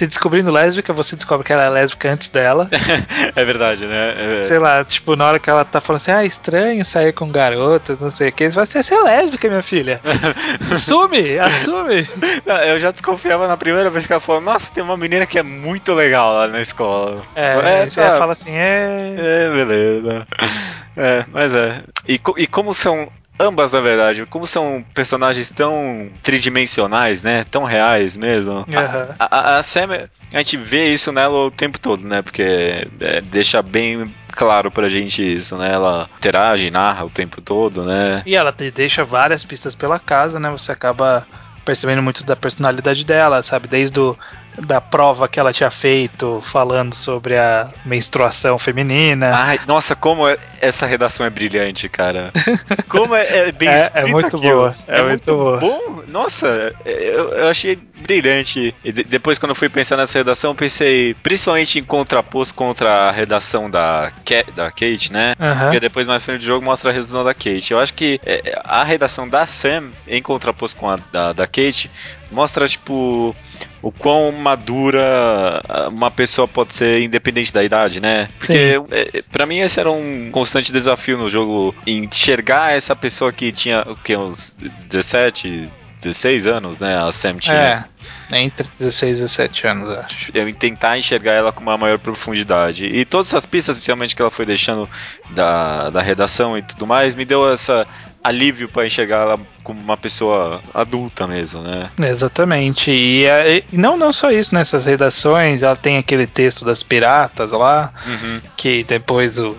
[0.00, 2.70] se descobrindo lésbica, você descobre que ela é lésbica antes dela.
[3.36, 4.38] é verdade, né?
[4.38, 4.40] É...
[4.40, 8.00] Sei lá, tipo, na hora que ela tá falando assim, ah, estranho sair com garotas,
[8.00, 10.00] não sei o que, você vai assim, você é lésbica, minha filha.
[10.72, 12.08] assume, assume.
[12.66, 15.42] eu já desconfiava na primeira vez que ela falou, nossa, tem uma menina que é
[15.42, 17.20] muito legal lá na escola.
[17.36, 18.16] É, é você tá...
[18.16, 19.16] fala assim, é.
[19.18, 20.26] É, beleza.
[20.96, 21.82] É, mas é.
[22.08, 23.10] E, e como são
[23.40, 24.26] ambas, na verdade.
[24.26, 27.44] Como são personagens tão tridimensionais, né?
[27.50, 28.58] Tão reais mesmo.
[28.58, 29.14] Uhum.
[29.18, 32.22] A, a, a, Sam, a gente vê isso nela o tempo todo, né?
[32.22, 35.72] Porque é, deixa bem claro pra gente isso, né?
[35.72, 38.22] Ela interage, narra o tempo todo, né?
[38.26, 40.50] E ela te deixa várias pistas pela casa, né?
[40.50, 41.26] Você acaba
[41.64, 43.68] percebendo muito da personalidade dela, sabe?
[43.68, 44.16] Desde o
[44.58, 49.32] da prova que ela tinha feito falando sobre a menstruação feminina.
[49.34, 52.30] Ai, nossa, como é, essa redação é brilhante, cara.
[52.88, 54.52] Como é, é bem é, é muito aquilo.
[54.54, 54.76] boa.
[54.86, 55.58] É, é muito, muito boa.
[55.58, 56.02] bom.
[56.08, 58.74] Nossa, eu, eu achei brilhante.
[58.84, 63.10] E de, depois, quando eu fui pensar nessa redação, pensei principalmente em contraposto contra a
[63.10, 64.12] redação da,
[64.54, 65.34] da Kate, né?
[65.38, 65.60] Uhum.
[65.60, 67.72] Porque depois, mais frente do jogo, mostra a redação da Kate.
[67.72, 71.90] Eu acho que é, a redação da Sam, em contraposto com a da, da Kate,
[72.30, 73.34] mostra, tipo
[73.82, 78.28] o quão madura uma pessoa pode ser independente da idade, né?
[78.38, 83.50] Porque é, para mim esse era um constante desafio no jogo enxergar essa pessoa que
[83.52, 84.56] tinha o que uns
[84.88, 85.70] 17,
[86.02, 86.96] 16 anos, né?
[86.96, 87.86] A Sam tinha.
[88.30, 90.30] É, entre 16 e 17 anos, acho.
[90.32, 92.84] Eu tentar enxergar ela com uma maior profundidade.
[92.84, 94.88] E todas essas pistas, especialmente que ela foi deixando
[95.30, 97.86] da, da redação e tudo mais, me deu essa
[98.22, 101.90] alívio para enxergar ela como uma pessoa adulta mesmo, né?
[101.98, 102.90] Exatamente.
[102.90, 107.92] E, e, não, não só isso, nessas redações, ela tem aquele texto das piratas lá,
[108.06, 108.40] uhum.
[108.56, 109.56] que depois o,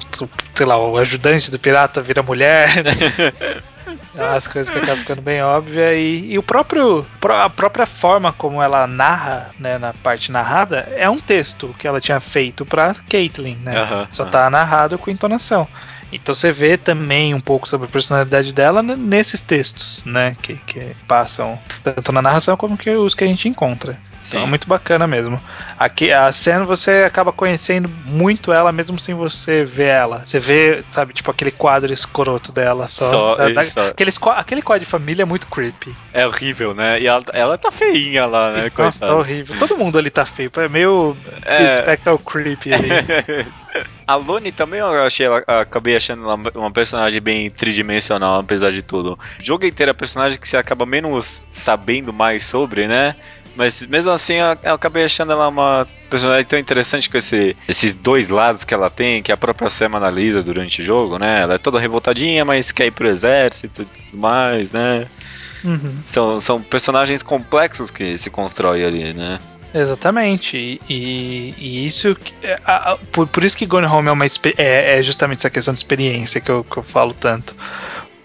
[0.54, 2.94] sei lá, o ajudante do pirata vira mulher, né?
[4.18, 8.62] As coisas que acabam ficando bem óbvias e, e, o próprio a própria forma como
[8.62, 13.56] ela narra, né, na parte narrada, é um texto que ela tinha feito para Caitlyn,
[13.64, 13.82] né?
[13.82, 14.30] Uhum, Só uhum.
[14.30, 15.66] tá narrado com entonação.
[16.12, 20.36] Então você vê também um pouco sobre a personalidade dela nesses textos, né?
[20.42, 23.98] Que, que passam tanto na narração como que os que a gente encontra.
[24.22, 24.38] Sim.
[24.38, 25.42] Então é muito bacana mesmo.
[25.80, 30.22] Aqui, a cena você acaba conhecendo muito ela mesmo sem você ver ela.
[30.24, 33.10] Você vê, sabe, tipo aquele quadro escroto dela só.
[33.10, 35.96] só, da, da, aquele, aquele quadro de família é muito creepy.
[36.14, 37.02] É horrível, né?
[37.02, 38.72] E ela, ela tá feinha lá, né?
[38.78, 39.58] Nossa, tá horrível.
[39.58, 40.52] Todo mundo ali tá feio.
[40.56, 41.82] É meio é...
[41.82, 42.90] Spectral creepy ali.
[44.06, 49.18] A Lone também eu achei, acabei achando ela uma personagem bem tridimensional, apesar de tudo.
[49.40, 53.16] O jogo inteiro é personagem que você acaba menos sabendo mais sobre, né?
[53.56, 57.94] Mas mesmo assim, eu, eu acabei achando ela uma personagem tão interessante com esse, esses
[57.94, 61.42] dois lados que ela tem, que a própria Sam analisa durante o jogo, né?
[61.42, 65.08] Ela é toda revoltadinha, mas quer ir pro exército e tudo mais, né?
[65.64, 65.98] Uhum.
[66.04, 69.38] São, são personagens complexos que se constrói ali, né?
[69.74, 70.58] Exatamente.
[70.58, 72.16] E, e, e isso.
[72.44, 75.50] é, a- a- por, por isso que Gone Home é, uma, é, é justamente essa
[75.50, 77.56] questão de experiência que eu, que eu falo tanto.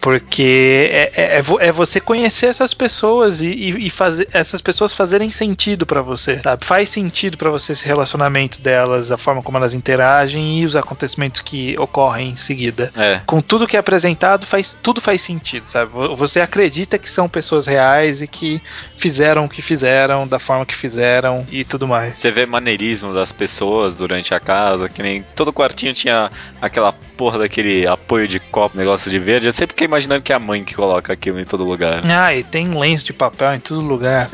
[0.07, 4.93] Porque é, é, é é você conhecer essas pessoas e, e, e fazer essas pessoas
[4.93, 6.65] fazerem sentido pra você, sabe?
[6.65, 11.41] Faz sentido pra você esse relacionamento delas, a forma como elas interagem e os acontecimentos
[11.41, 13.21] que ocorrem em seguida É.
[13.27, 15.91] com tudo que é apresentado, faz, tudo faz sentido, sabe?
[15.91, 18.63] Vo- Você acredita que são pessoas reais e que
[18.97, 22.17] fizeram o que fizeram, da forma que fizeram e tudo mais.
[22.17, 26.31] Você vê maneirismo das pessoas durante a casa, que nem todo quartinho tinha
[26.63, 29.47] aquela porra daquele apoio de copo, negócio de verde.
[29.47, 32.03] Eu sempre fiquei imaginando que é a mãe que coloca aquilo em todo lugar.
[32.17, 34.31] Ah, e tem lenço de papel em todo lugar.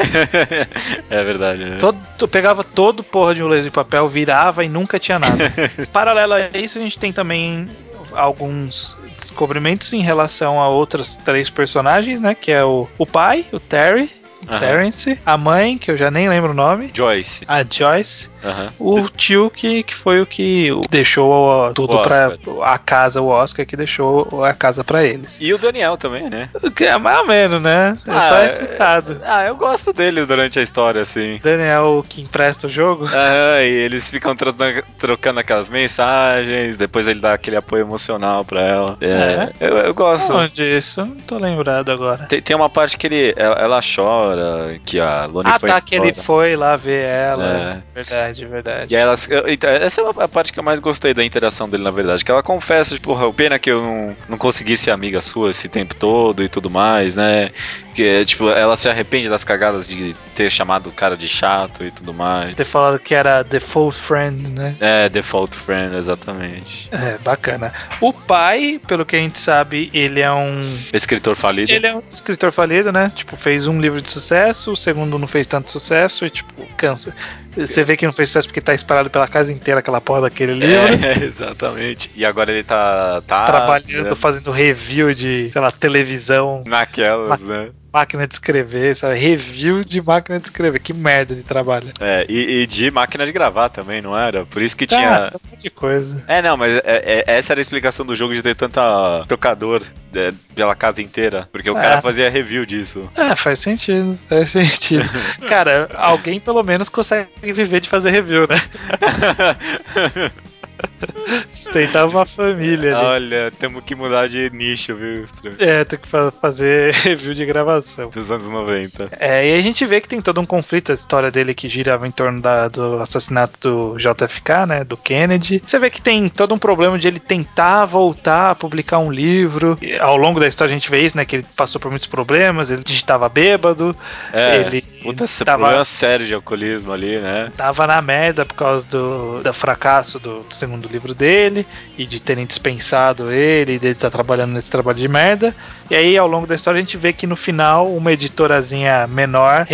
[1.11, 1.77] é verdade, né?
[1.81, 5.53] Todo, tu pegava todo porra de um lenço de papel, virava e nunca tinha nada.
[5.93, 7.69] Paralelo a isso, a gente tem também
[8.13, 12.35] alguns descobrimentos em relação a outros três personagens, né?
[12.35, 14.09] Que é o, o pai, o Terry,
[14.49, 14.59] o.
[14.59, 17.45] Terrence, a mãe, que eu já nem lembro o nome, Joyce.
[17.47, 18.69] a Joyce, Aham.
[18.79, 22.73] o tio que, que foi o que deixou tudo O pra Oscar.
[22.73, 25.39] a casa, o Oscar que deixou a casa pra eles.
[25.41, 26.49] E o Daniel também, né?
[26.75, 27.97] Que é mais ou menos, né?
[28.07, 29.21] É Ah, só é- excitado.
[29.25, 31.39] Ah, eu gosto dele durante a história, assim.
[31.43, 33.07] Daniel que empresta o jogo.
[33.07, 34.55] Aham, e eles ficam tro-
[34.99, 38.97] trocando aquelas mensagens, depois ele dá aquele apoio emocional pra ela.
[39.01, 40.33] É, Eu, eu gosto.
[40.33, 41.05] Onde isso?
[41.05, 42.19] Não tô lembrado agora.
[42.29, 45.81] Tem, tem uma parte que ele, ela, ela chora, que a Loni Ah, foi tá,
[45.81, 47.45] que ele foi lá ver ela.
[47.45, 47.83] É.
[47.95, 48.95] Verdade, verdade.
[48.95, 49.05] E aí
[49.49, 52.25] então, essa é a parte que eu mais gostei da interação dele, na verdade.
[52.25, 55.69] Que ela confessa, tipo, porra, pena que eu não, não consegui ser amiga sua esse
[55.69, 57.51] tempo todo e tudo mais, né?
[57.95, 61.91] Que, tipo, ela se arrepende das cagadas de ter chamado o cara de chato e
[61.91, 62.55] tudo mais.
[62.55, 64.75] Ter falado que era default friend, né?
[64.81, 66.89] É, default friend, exatamente.
[66.91, 67.73] É, bacana.
[68.01, 71.71] O pai, pelo que a gente sabe, ele é um Escritor falido.
[71.71, 73.11] Ele é um escritor falido, né?
[73.15, 77.15] Tipo, fez um livro de sucesso, o segundo não fez tanto sucesso e, tipo, cansa.
[77.57, 80.55] Você vê que não fez sucesso porque tá espalhado pela casa inteira aquela porra daquele
[80.55, 81.07] livro.
[81.07, 82.11] É, exatamente.
[82.15, 83.23] E agora ele tá.
[83.27, 87.71] tá Trabalhando, né, fazendo review de, sei lá, televisão, naquelas, né?
[87.93, 89.17] Máquina de escrever, sabe?
[89.19, 90.81] Review de máquina de escrever.
[90.81, 91.93] Que merda de trabalho.
[92.01, 94.47] É, e, e de máquina de gravar também, não era?
[94.47, 95.31] Por isso que Tá, tinha.
[95.35, 96.25] um monte de coisa.
[96.27, 99.83] É, não, mas é- é- essa era a explicação do jogo de ter tanta tocador
[100.15, 101.49] é, pela casa inteira.
[101.53, 101.83] Porque o É.
[101.83, 103.09] cara fazia review disso.
[103.15, 105.05] É, faz sentido, faz sentido.
[105.49, 108.57] Cara, alguém pelo menos consegue viver de fazer review, né?
[111.49, 113.07] Sustentar uma família ali.
[113.07, 115.25] Olha, temos que mudar de nicho, viu?
[115.59, 118.11] É, tem que fa- fazer review de gravação.
[118.11, 119.11] Dos anos 90.
[119.19, 122.07] É, e a gente vê que tem todo um conflito, a história dele que girava
[122.07, 123.59] em torno da- do assassinato
[123.95, 125.63] do JFK, né, do Kennedy.
[125.65, 129.79] Você vê que tem todo um problema de ele tentar voltar a publicar um livro.
[129.81, 132.07] E ao longo da história a gente vê isso, né, que ele passou por muitos
[132.07, 133.95] problemas, ele digitava bêbado,
[134.33, 137.53] É, ele puta, esse tava- problema sério de alcoolismo ali, né?
[137.57, 141.67] tava na merda por causa do, do fracasso do segundo livro dele
[141.99, 145.55] e de terem dispensado ele e dele estar trabalhando nesse trabalho de merda.
[145.91, 149.67] E aí, ao longo da história, a gente vê que no final, uma editorazinha menor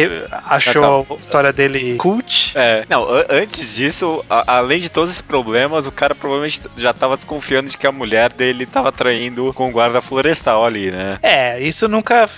[0.44, 2.52] achou a história dele cult.
[2.56, 7.70] É, não, antes disso, além de todos esses problemas, o cara provavelmente já tava desconfiando
[7.70, 11.18] de que a mulher dele tava traindo com o guarda florestal ali, né?
[11.22, 12.28] É, isso nunca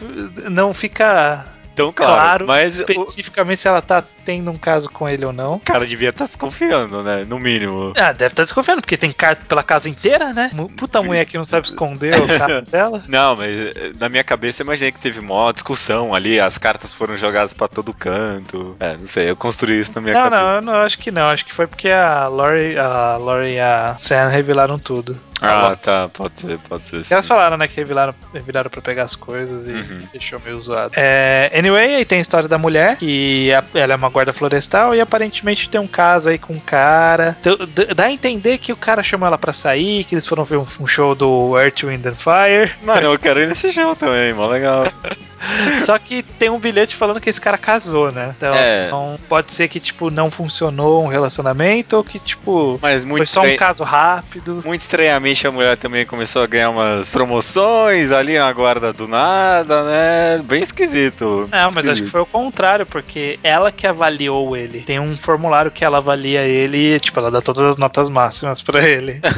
[0.50, 5.09] não fica Então, claro, claro, mas o especificamente se ela tá tendo um caso com
[5.09, 5.59] ele ou não.
[5.59, 7.24] cara devia estar desconfiando, né?
[7.26, 7.93] No mínimo.
[7.97, 10.51] Ah, deve estar desconfiando, porque tem carta pela casa inteira, né?
[10.76, 13.03] Puta mulher que não sabe esconder o carro dela.
[13.09, 16.93] Não, mas eh, na minha cabeça eu imaginei que teve mó discussão ali, as cartas
[16.93, 18.76] foram jogadas pra todo canto.
[18.78, 20.43] É, não sei, eu construí isso na minha Não, cabeça.
[20.43, 21.28] não, eu não acho que não.
[21.28, 25.18] Acho que foi porque a Lori, a Lori e a Sam revelaram tudo.
[25.43, 27.03] Ah, tá, pode ser, pode ser.
[27.03, 27.14] sim.
[27.14, 30.01] Elas falaram, né, que revelaram, revelaram pra pegar as coisas e Uhum.
[30.12, 30.93] deixou meio zoado.
[30.95, 35.00] É, anyway, aí tem a história da mulher, que ela é uma guarda florestal e
[35.00, 37.36] aparentemente tem um caso aí com um cara.
[37.40, 37.56] Então,
[37.94, 40.66] Dá a entender que o cara chamou ela pra sair, que eles foram ver um,
[40.80, 42.72] um show do Earth, Wind and Fire.
[42.82, 44.84] Mano, eu quero ir nesse show também, mó legal.
[45.84, 48.34] Só que tem um bilhete falando que esse cara casou, né?
[48.36, 48.86] Então, É.
[48.86, 53.26] então pode ser que, tipo, não funcionou um relacionamento ou que, tipo, Mas muito foi
[53.26, 54.62] só um caso rápido.
[54.64, 59.82] Muito estranhamente a mulher também começou a ganhar umas promoções ali na guarda do nada,
[59.84, 60.43] né?
[60.45, 61.49] Bem esquisito.
[61.51, 62.11] Não, mas acho que Esquisito.
[62.11, 64.80] foi o contrário, porque ela que avaliou ele.
[64.82, 68.61] Tem um formulário que ela avalia ele e, tipo, ela dá todas as notas máximas
[68.62, 69.20] pra ele.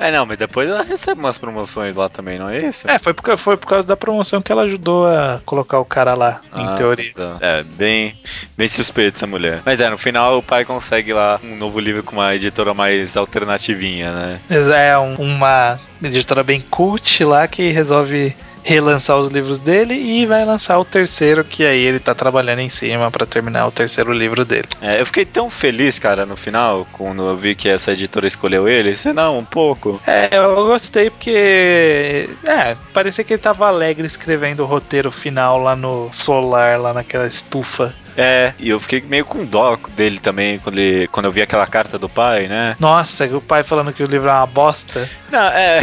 [0.00, 2.88] É, não, mas depois ela recebe umas promoções lá também, não é isso?
[2.88, 5.84] é, foi por, foi por causa da promoção que ela ajudou a, pra colocar o
[5.84, 7.12] cara lá, em Ah, teoria.
[7.14, 7.36] tá.
[7.40, 8.14] É, bem,
[8.56, 9.60] bem suspeito essa mulher.
[9.64, 13.16] Mas é, no final o pai consegue lá um novo livro com uma editora mais
[13.16, 14.40] alternativinha, né?
[14.48, 20.26] Mas É um- uma editora bem cult lá que resolve relançar os livros dele e
[20.26, 24.12] vai lançar o terceiro, que aí ele tá trabalhando em cima pra terminar o terceiro
[24.12, 24.68] livro dele.
[24.80, 28.68] É, eu fiquei tão feliz, cara, no final, quando eu vi que essa editora escolheu
[28.68, 28.96] ele.
[28.96, 30.00] Você não, um pouco.
[30.06, 32.28] É, eu gostei porque.
[32.44, 37.26] É, parecia que ele tava alegre escrevendo o roteiro final lá no solar, lá naquela
[37.26, 37.94] estufa.
[38.18, 41.66] É, e eu fiquei meio com dó dele também quando, ele, quando eu vi aquela
[41.68, 42.76] carta do pai, né?
[42.80, 45.08] Nossa, o pai falando que o livro é uma bosta.
[45.30, 45.80] Não, é.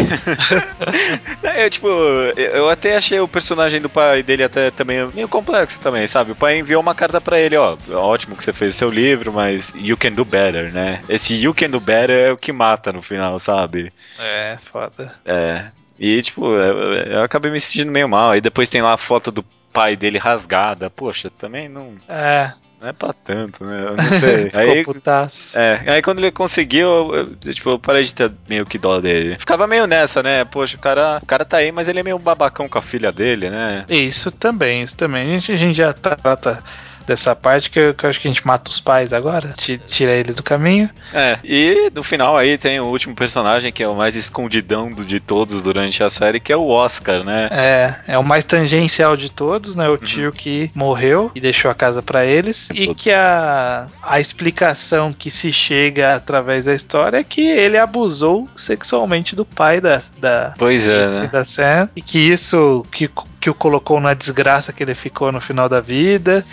[1.63, 6.05] eu, tipo, eu até achei o personagem do pai dele até também meio complexo também,
[6.07, 6.33] sabe?
[6.33, 7.77] O pai enviou uma carta pra ele, ó.
[7.89, 11.01] Ótimo que você fez o seu livro, mas you can do better, né?
[11.07, 13.93] Esse you can do better é o que mata no final, sabe?
[14.19, 15.15] É, foda.
[15.25, 15.67] É.
[15.97, 18.31] E, tipo, eu, eu acabei me sentindo meio mal.
[18.31, 19.45] Aí depois tem lá a foto do
[19.75, 20.89] pai dele rasgada.
[20.89, 23.83] Poxa, também não, É, não é pra tanto, né?
[23.89, 24.49] Eu não sei.
[24.55, 25.57] Aí, putaço.
[25.57, 28.99] é, aí quando ele conseguiu, eu, eu, tipo, eu parei de ter meio que dó
[29.01, 29.37] dele.
[29.39, 30.45] Ficava meio nessa, né?
[30.45, 33.11] Poxa, o cara, o cara tá aí, mas ele é meio babacão com a filha
[33.11, 33.85] dele, né?
[33.89, 35.29] Isso também, isso também.
[35.29, 36.63] A gente, a gente já trata
[37.05, 39.79] dessa parte que eu, que eu acho que a gente mata os pais agora, ti-
[39.85, 40.89] tira eles do caminho.
[41.13, 45.19] É, e no final aí tem o último personagem que é o mais escondidão de
[45.19, 47.47] todos durante a série, que é o Oscar, né?
[47.51, 49.87] É, é o mais tangencial de todos, né?
[49.89, 52.67] O tio que morreu e deixou a casa pra eles.
[52.73, 58.47] E que a, a explicação que se chega através da história é que ele abusou
[58.55, 61.29] sexualmente do pai da, da, Pois é, né?
[61.31, 61.89] da Sam.
[61.95, 63.09] E que isso que,
[63.45, 66.43] que o colocou na desgraça que ele ficou no final da vida.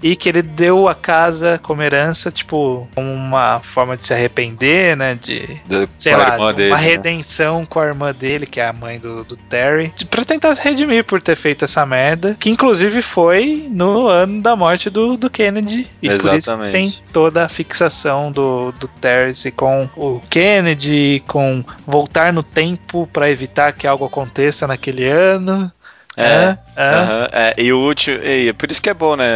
[0.00, 4.96] E que ele deu a casa como herança, tipo, como uma forma de se arrepender,
[4.96, 5.18] né?
[5.20, 6.76] De, Do, sei lá, uma dele, né?
[6.80, 10.54] redenção com a irmã dele, que é a mãe do, do Terry, de- pra tentar
[10.54, 15.16] se redimir por ter feito essa merda, que inclusive foi no ano da morte do,
[15.16, 15.88] do Kennedy.
[16.00, 16.72] E por isso que Exatamente.
[16.72, 23.28] tem toda a fixação do, do Terry com o Kennedy, com voltar no tempo pra
[23.30, 25.72] evitar que algo aconteça naquele ano.
[26.16, 26.24] É.
[26.24, 27.54] É, é.
[27.58, 29.26] É, e o último, e por isso que é bom, né?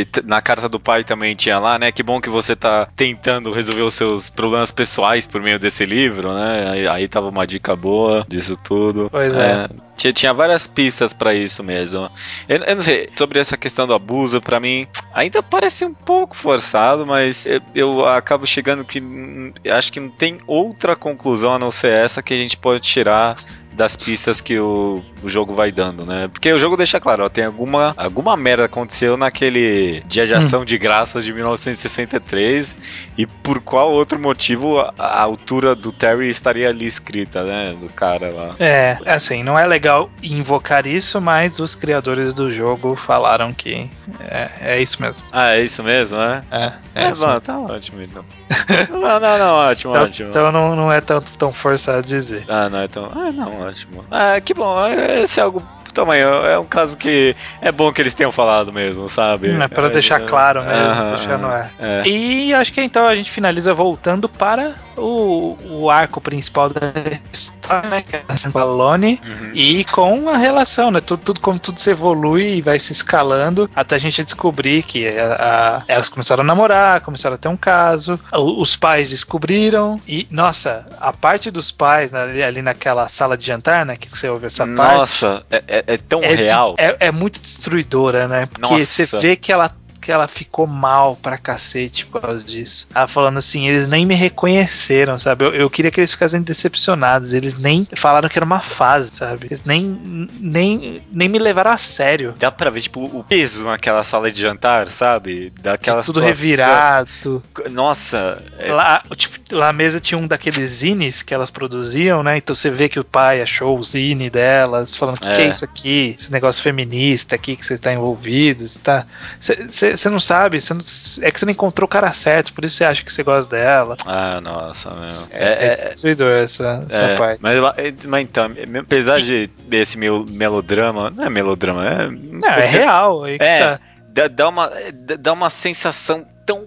[0.00, 1.92] É, na carta do pai também tinha lá, né?
[1.92, 6.34] Que bom que você tá tentando resolver os seus problemas pessoais por meio desse livro,
[6.34, 6.70] né?
[6.70, 9.08] Aí, aí tava uma dica boa disso tudo.
[9.10, 9.68] Pois é.
[9.96, 12.10] Tinha, tinha várias pistas pra isso mesmo.
[12.48, 16.36] Eu, eu não sei, sobre essa questão do abuso, pra mim, ainda parece um pouco
[16.36, 21.58] forçado, mas eu, eu acabo chegando que hum, acho que não tem outra conclusão a
[21.58, 23.36] não ser essa que a gente pode tirar
[23.72, 26.28] das pistas que o, o jogo vai dando, né?
[26.32, 30.64] Porque o jogo deixa claro, ó, tem alguma, alguma merda aconteceu naquele dia de ação
[30.64, 32.76] de graças de 1963
[33.16, 37.74] e por qual outro motivo a, a altura do Terry estaria ali escrita, né?
[37.80, 38.50] Do cara lá.
[38.58, 43.88] É, assim, não é legal invocar isso, mas os criadores do jogo falaram que
[44.20, 45.24] é, é isso mesmo.
[45.32, 46.42] Ah, é isso mesmo, né?
[46.50, 47.66] É, É, isso mano, mesmo.
[47.68, 48.24] tá ótimo então.
[48.90, 50.28] não, não, não, ótimo, Então, ótimo.
[50.30, 52.44] então não, não é tão, tão forçado dizer.
[52.48, 53.10] Ah, não, então.
[53.14, 54.04] Ah, não, ótimo.
[54.10, 54.74] Ah, que bom.
[55.22, 55.62] Esse é algo.
[55.92, 59.50] Também é um caso que é bom que eles tenham falado mesmo, sabe?
[59.50, 61.70] É pra deixar claro mesmo, deixar no ar.
[61.78, 62.08] É.
[62.08, 65.31] E acho que então a gente finaliza voltando para o,
[65.64, 66.92] o arco principal da
[67.32, 68.02] história, né?
[68.02, 69.20] Que é a Sambalone.
[69.24, 69.50] Uhum.
[69.54, 71.00] E com a relação, né?
[71.00, 75.06] Tudo, tudo como tudo se evolui e vai se escalando até a gente descobrir que
[75.08, 75.34] a-
[75.78, 80.86] a- elas começaram a namorar, começaram a ter um caso, os pais descobriram e, nossa,
[81.00, 83.96] a parte dos pais né, ali, ali naquela sala de jantar, né?
[83.96, 84.96] Que você ouve essa parte.
[84.96, 86.74] Nossa, é, é- é tão é, de- real.
[86.78, 88.46] é, é muito destruidora, né?
[88.46, 89.06] Porque Nossa.
[89.06, 89.70] você vê que ela
[90.02, 92.86] que ela ficou mal pra cacete por causa disso.
[92.94, 95.44] Ela falando assim, eles nem me reconheceram, sabe?
[95.44, 97.32] Eu, eu queria que eles ficassem decepcionados.
[97.32, 99.46] Eles nem falaram que era uma fase, sabe?
[99.46, 102.34] Eles nem, nem, nem me levaram a sério.
[102.38, 105.52] Dá pra ver, tipo, o peso naquela sala de jantar, sabe?
[105.62, 106.28] Daquela tudo situação.
[106.28, 107.42] revirado.
[107.70, 112.36] Nossa, é- Lá, tipo, lá a mesa tinha um daqueles zines que elas produziam, né?
[112.38, 115.34] Então você vê que o pai achou o zine delas, falando: o que, É.
[115.34, 116.16] que é isso aqui?
[116.18, 118.66] Esse negócio feminista aqui que você tá envolvido.
[118.66, 119.06] Você tá.
[119.40, 120.80] Você- Você você não sabe, não-
[121.26, 123.56] é que você não encontrou o cara certo, por isso você acha que você gosta
[123.56, 123.96] dela.
[124.06, 125.08] Ah, nossa, meu.
[125.30, 127.38] É, é, destruidor essa, essa É, parte.
[127.42, 132.08] mas, é, mas então, apesar de desse meu melodrama, não é melodrama, é.
[132.10, 133.24] Não, é real.
[133.24, 133.58] Aí que É.
[133.60, 133.80] tá.
[134.14, 134.70] Dá, dá uma,
[135.18, 136.66] dá uma sensação tão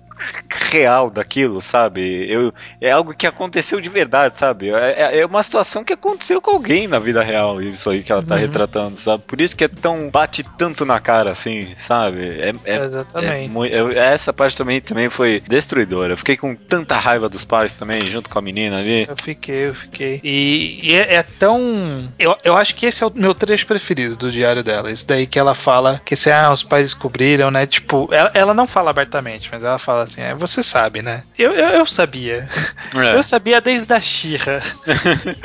[0.71, 2.25] real daquilo, sabe?
[2.29, 4.69] Eu, é algo que aconteceu de verdade, sabe?
[4.69, 8.11] É, é, é uma situação que aconteceu com alguém na vida real, isso aí que
[8.11, 8.41] ela tá uhum.
[8.41, 9.23] retratando, sabe?
[9.23, 10.09] Por isso que é tão.
[10.09, 12.39] bate tanto na cara, assim, sabe?
[12.39, 13.73] É, é Exatamente.
[13.73, 16.13] É, essa parte também, também foi destruidora.
[16.13, 19.05] Eu fiquei com tanta raiva dos pais também, junto com a menina ali.
[19.07, 20.21] Eu fiquei, eu fiquei.
[20.23, 22.09] E, e é, é, tão.
[22.17, 24.91] Eu, eu acho que esse é o meu trecho preferido do diário dela.
[24.91, 27.65] Isso daí que ela fala que se ah, os pais descobriram, né?
[27.65, 31.23] Tipo, ela, ela não fala abertamente, mas ela fala assim: é, você sabe, né?
[31.37, 32.47] Eu, eu, eu sabia.
[32.93, 33.15] É.
[33.15, 34.61] Eu sabia desde a Xirra.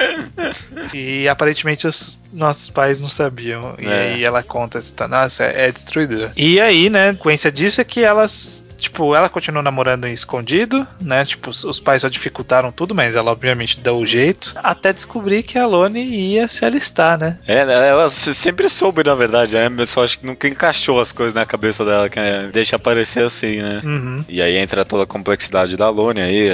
[0.94, 3.74] e aparentemente os nossos pais não sabiam.
[3.78, 4.14] E é.
[4.14, 6.30] aí ela conta, nossa, é, é destruidor.
[6.36, 11.24] E aí, né, consequência disso é que elas Tipo, ela continuou namorando em escondido, né?
[11.24, 14.52] Tipo, os pais só dificultaram tudo, mas ela obviamente deu o jeito.
[14.56, 17.38] Até descobrir que a Lone ia se alistar, né?
[17.46, 19.68] É, né, ela sempre soube, na verdade, né?
[19.68, 23.24] Mas só acho que nunca encaixou as coisas na cabeça dela, que é, deixa aparecer
[23.24, 23.80] assim, né?
[23.84, 24.24] Uhum.
[24.28, 26.50] E aí entra toda a complexidade da Lone aí.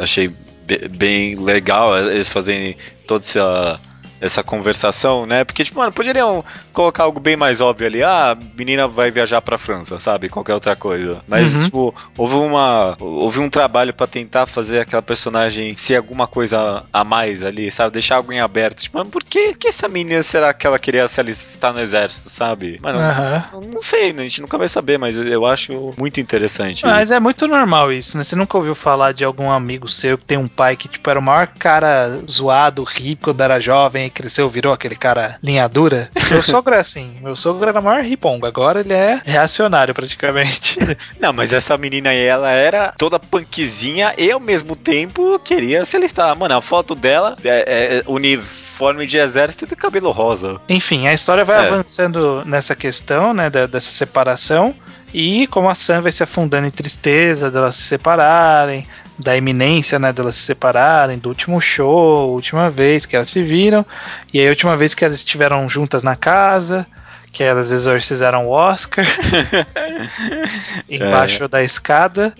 [0.00, 0.32] Achei
[0.90, 3.80] bem legal eles fazerem toda essa
[4.20, 5.44] essa conversação, né?
[5.44, 8.02] Porque, tipo, mano, poderiam colocar algo bem mais óbvio ali.
[8.02, 10.28] Ah, a menina vai viajar pra França, sabe?
[10.28, 11.22] Qualquer outra coisa.
[11.28, 11.64] Mas, uhum.
[11.64, 12.96] tipo, houve uma.
[12.98, 17.92] Houve um trabalho para tentar fazer aquela personagem ser alguma coisa a mais ali, sabe?
[17.92, 18.82] Deixar algo em aberto.
[18.82, 22.30] Tipo, mano, por que, que essa menina será que ela queria se alistar no exército,
[22.30, 22.78] sabe?
[22.80, 23.72] Mano, uhum.
[23.74, 26.84] não sei, a gente nunca vai saber, mas eu acho muito interessante.
[26.84, 27.14] Mas isso.
[27.14, 28.24] é muito normal isso, né?
[28.24, 31.18] Você nunca ouviu falar de algum amigo seu que tem um pai que, tipo, era
[31.18, 36.10] o maior cara zoado, rico quando era jovem cresceu, virou aquele cara linha dura.
[36.30, 37.18] Meu sogro é assim.
[37.22, 38.46] Meu sogro era maior ripongo.
[38.46, 40.78] Agora ele é reacionário praticamente.
[41.20, 45.96] Não, mas essa menina aí, ela era toda punkzinha e ao mesmo tempo queria se
[45.96, 46.36] alistar.
[46.36, 50.60] Mano, a foto dela é, é uniforme de exército e cabelo rosa.
[50.68, 51.68] Enfim, a história vai é.
[51.68, 54.74] avançando nessa questão, né, dessa separação.
[55.14, 58.86] E como a Sam vai se afundando em tristeza delas se separarem,
[59.18, 63.84] da iminência, né, delas se separarem, do último show, última vez que elas se viram,
[64.32, 66.86] e aí a última vez que elas estiveram juntas na casa,
[67.32, 69.06] que elas exorcizaram o Oscar
[70.88, 71.48] embaixo é.
[71.48, 72.34] da escada.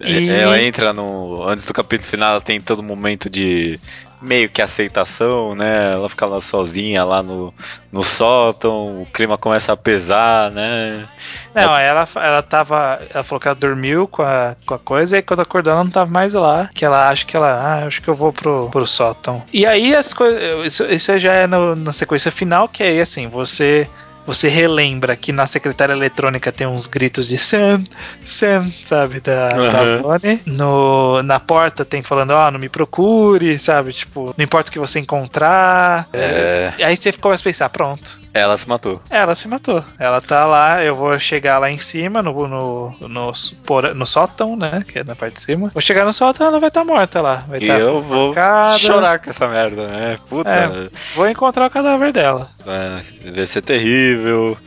[0.00, 0.28] É, e...
[0.28, 1.46] Ela entra no.
[1.46, 3.78] Antes do capítulo final, ela tem todo momento de
[4.24, 5.92] meio que aceitação, né?
[5.92, 7.52] Ela fica lá sozinha lá no,
[7.92, 11.06] no sótão, o clima começa a pesar, né?
[11.54, 13.00] Não, ela, ela tava.
[13.10, 15.90] Ela falou que ela dormiu com a, com a coisa, e quando acordou ela não
[15.90, 16.70] tava mais lá.
[16.74, 17.52] Que ela acha que ela.
[17.54, 19.42] Ah, acho que eu vou pro, pro sótão.
[19.52, 20.40] E aí as coisas.
[20.66, 23.88] Isso, isso já é no, na sequência final, que aí assim, você
[24.26, 27.84] você relembra que na secretária eletrônica tem uns gritos de Sam,
[28.24, 30.18] Sam, sabe, da, uhum.
[30.18, 34.70] da No, na porta tem falando, ó, oh, não me procure, sabe, tipo, não importa
[34.70, 36.08] o que você encontrar.
[36.12, 36.72] É...
[36.82, 39.00] Aí você começa a pensar, pronto, ela se matou.
[39.08, 39.84] Ela se matou.
[39.96, 44.56] Ela tá lá, eu vou chegar lá em cima, no, no, no, no, no sótão,
[44.56, 44.84] né?
[44.86, 45.70] Que é na parte de cima.
[45.72, 47.44] Vou chegar no sótão, ela vai estar tá morta lá.
[47.48, 48.34] Vai e tá eu vou
[48.76, 50.18] chorar com essa merda, né?
[50.28, 50.50] Puta.
[50.50, 52.50] É, vou encontrar o cadáver dela.
[52.66, 54.58] É, vai ser terrível.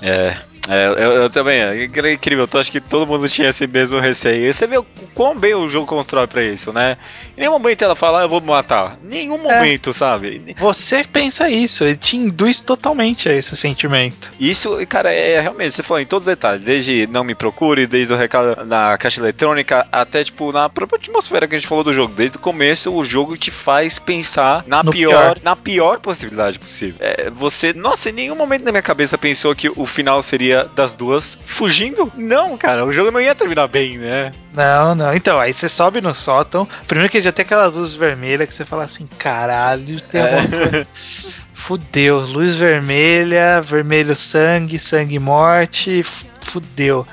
[0.00, 0.34] É,
[0.68, 2.48] é, eu, eu, também, é incrível.
[2.52, 4.48] Eu acho que todo mundo tinha esse mesmo receio.
[4.48, 6.96] E você vê o quão bem o jogo constrói pra isso, né?
[7.36, 8.98] Em nenhum momento ela fala, ah, eu vou me matar.
[9.02, 9.38] Nenhum é.
[9.38, 10.54] momento, é, sabe?
[10.58, 14.32] Você pensa isso, ele te induz totalmente a esse sentimento.
[14.38, 18.12] Isso, cara, é realmente, você falou em todos os detalhes, desde não me procure, desde
[18.12, 21.94] o recado na caixa eletrônica, até tipo na própria atmosfera que a gente falou do
[21.94, 22.14] jogo.
[22.14, 26.96] Desde o começo, o jogo te faz pensar na pior, pior, na pior possibilidade possível.
[27.00, 30.94] É, você, nossa, em nenhum momento na minha cabeça pensou que o final seria das
[30.94, 32.10] duas fugindo?
[32.16, 34.32] Não, cara, o jogo não ia terminar bem, né?
[34.54, 35.14] Não, não.
[35.14, 36.66] Então, aí você sobe no sótão.
[36.86, 40.40] Primeiro que já tem aquelas luzes vermelhas que você fala assim, caralho, tem é.
[40.40, 40.86] alguma
[41.60, 46.02] Fudeu, luz vermelha, vermelho sangue, sangue morte,
[46.40, 47.06] fudeu.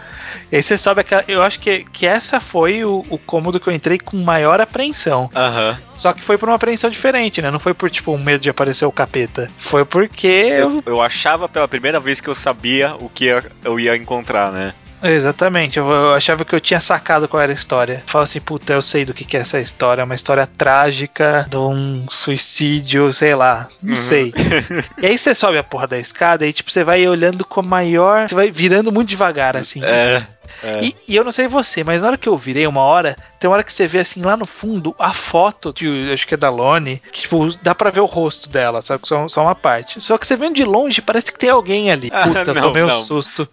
[0.52, 1.24] E aí você sobe aquela.
[1.28, 5.30] Eu acho que, que essa foi o, o cômodo que eu entrei com maior apreensão.
[5.36, 5.72] Aham.
[5.72, 5.88] Uhum.
[5.96, 7.50] Só que foi por uma apreensão diferente, né?
[7.50, 9.50] Não foi por, tipo, um medo de aparecer o capeta.
[9.58, 10.28] Foi porque.
[10.28, 13.26] Eu, eu achava pela primeira vez que eu sabia o que
[13.64, 14.74] eu ia encontrar, né?
[15.04, 18.04] Exatamente, eu, eu, achava que eu tinha sacado qual era a história.
[18.08, 20.02] Fala assim, puta, eu sei do que, que é essa história.
[20.02, 24.02] É uma história trágica de um suicídio, sei lá, não uhum.
[24.02, 24.34] sei.
[25.02, 27.64] e aí você sobe a porra da escada e, tipo, você vai olhando com a
[27.64, 28.28] maior.
[28.28, 29.84] Você vai virando muito devagar, assim.
[29.84, 30.26] É.
[30.64, 30.86] É.
[30.86, 33.50] E, e, eu não sei você, mas na hora que eu virei uma hora, tem
[33.50, 36.38] uma hora que você vê assim lá no fundo a foto de, acho que é
[36.38, 39.08] da Lone, que tipo, dá pra ver o rosto dela, sabe?
[39.08, 40.00] Só, só uma parte.
[40.02, 42.10] Só que você vendo de longe, parece que tem alguém ali.
[42.24, 42.94] Puta, ah, não, tomei não.
[42.94, 43.48] um susto.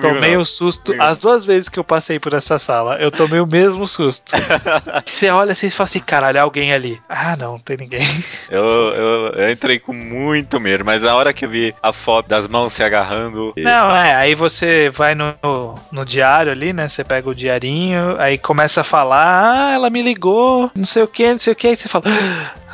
[0.00, 0.94] tomei um susto.
[0.98, 4.32] As duas vezes que eu passei por essa sala, eu tomei o mesmo susto.
[5.04, 7.00] você olha assim e fala assim, caralho, alguém ali.
[7.08, 8.06] Ah, não, não tem ninguém.
[8.50, 12.28] Eu, eu, eu, entrei com muito medo, mas na hora que eu vi a foto
[12.28, 13.52] das mãos se agarrando.
[13.56, 15.34] Não, é, aí você vai no,
[15.92, 16.88] no diário diário ali, né?
[16.88, 21.08] Você pega o diarinho, aí começa a falar, ah, ela me ligou, não sei o
[21.08, 22.04] que, não sei o que, aí você fala.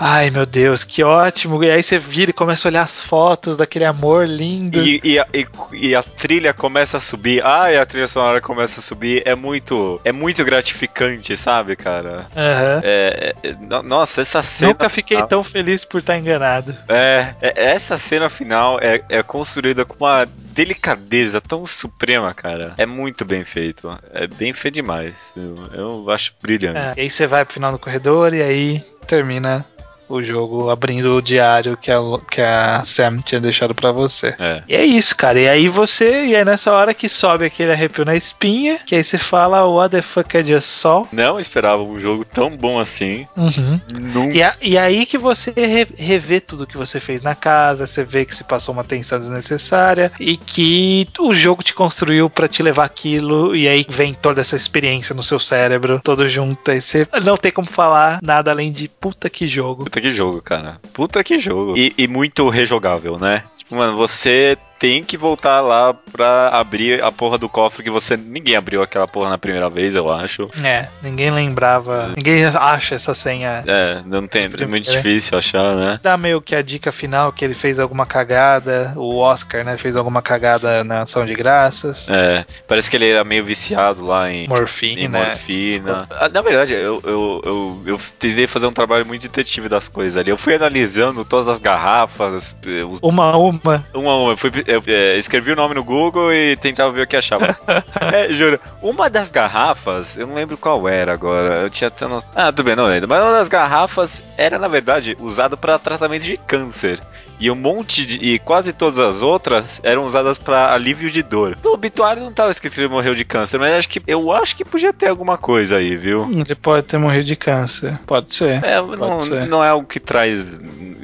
[0.02, 1.62] Ai meu Deus, que ótimo!
[1.62, 4.82] E aí você vira e começa a olhar as fotos daquele amor lindo.
[4.82, 7.44] E, e, a, e, e a trilha começa a subir.
[7.44, 9.22] Ai, a trilha sonora começa a subir.
[9.26, 10.00] É muito.
[10.02, 12.24] É muito gratificante, sabe, cara?
[12.34, 12.80] Aham.
[12.82, 14.70] É, é, no- nossa, essa cena.
[14.70, 16.74] Nunca fiquei final- tão feliz por estar enganado.
[16.88, 22.72] É, é- essa cena final é, é construída com uma delicadeza tão suprema, cara.
[22.78, 23.90] É muito bem feito.
[24.14, 25.32] É bem feito demais.
[25.36, 26.78] Eu, eu acho brilhante.
[26.78, 29.62] É, E aí você vai pro final do corredor e aí termina
[30.10, 31.98] o jogo abrindo o diário que a,
[32.30, 34.34] que a Sam tinha deixado pra você.
[34.38, 34.62] É.
[34.68, 35.40] E é isso, cara.
[35.40, 39.04] E aí você, e é nessa hora que sobe aquele arrepio na espinha, que aí
[39.04, 41.06] você fala, what the fuck é just sol?
[41.12, 43.26] Não esperava um jogo tão bom assim.
[43.36, 43.80] Uhum.
[43.98, 44.36] Nunca.
[44.36, 48.04] E, a- e aí que você re- revê tudo que você fez na casa, você
[48.04, 52.62] vê que se passou uma tensão desnecessária e que o jogo te construiu pra te
[52.62, 56.70] levar aquilo e aí vem toda essa experiência no seu cérebro, todo junto.
[56.70, 59.84] Aí você não tem como falar nada além de puta que jogo.
[59.84, 60.80] Puta que jogo, cara.
[60.92, 61.74] Puta que jogo.
[61.76, 63.44] E, e muito rejogável, né?
[63.56, 68.16] Tipo, mano, você tem que voltar lá pra abrir a porra do cofre que você.
[68.16, 70.48] Ninguém abriu aquela porra na primeira vez, eu acho.
[70.64, 73.62] É, ninguém lembrava, ninguém acha essa senha.
[73.66, 74.46] É, não tem.
[74.58, 76.00] É muito difícil achar, né?
[76.02, 79.96] Dá meio que a dica final que ele fez alguma cagada, o Oscar, né, fez
[79.96, 82.08] alguma cagada na ação de graças.
[82.08, 86.08] É, parece que ele era meio viciado lá em, Morfina, em morfina.
[86.10, 90.16] Ah, Na verdade, eu, eu, eu, eu tentei fazer um trabalho muito detetive das coisas
[90.16, 90.30] ali.
[90.30, 92.56] Eu fui analisando todas as garrafas,
[92.90, 93.84] os- Uma a uma.
[93.92, 94.30] uma a uma.
[94.32, 97.56] Eu, fui, eu, eh, escrevi o nome no Google e tentava ver o que achava.
[98.12, 98.60] é, juro.
[98.80, 101.62] Uma das garrafas, eu não lembro qual era agora.
[101.62, 102.06] Eu tinha até.
[102.34, 103.08] Ah, tudo bem, não lembro.
[103.08, 107.00] Mas uma das garrafas era, na verdade, usada para tratamento de câncer.
[107.40, 108.18] E um monte de.
[108.24, 111.56] E quase todas as outras eram usadas para alívio de dor.
[111.64, 114.56] No obituário não tava escrito que ele morreu de câncer, mas acho que eu acho
[114.56, 116.22] que podia ter alguma coisa aí, viu?
[116.22, 117.98] Hum, Ele pode ter morrido de câncer.
[118.06, 118.62] Pode ser.
[118.64, 119.46] É, não, ser.
[119.46, 120.60] não é algo que traz.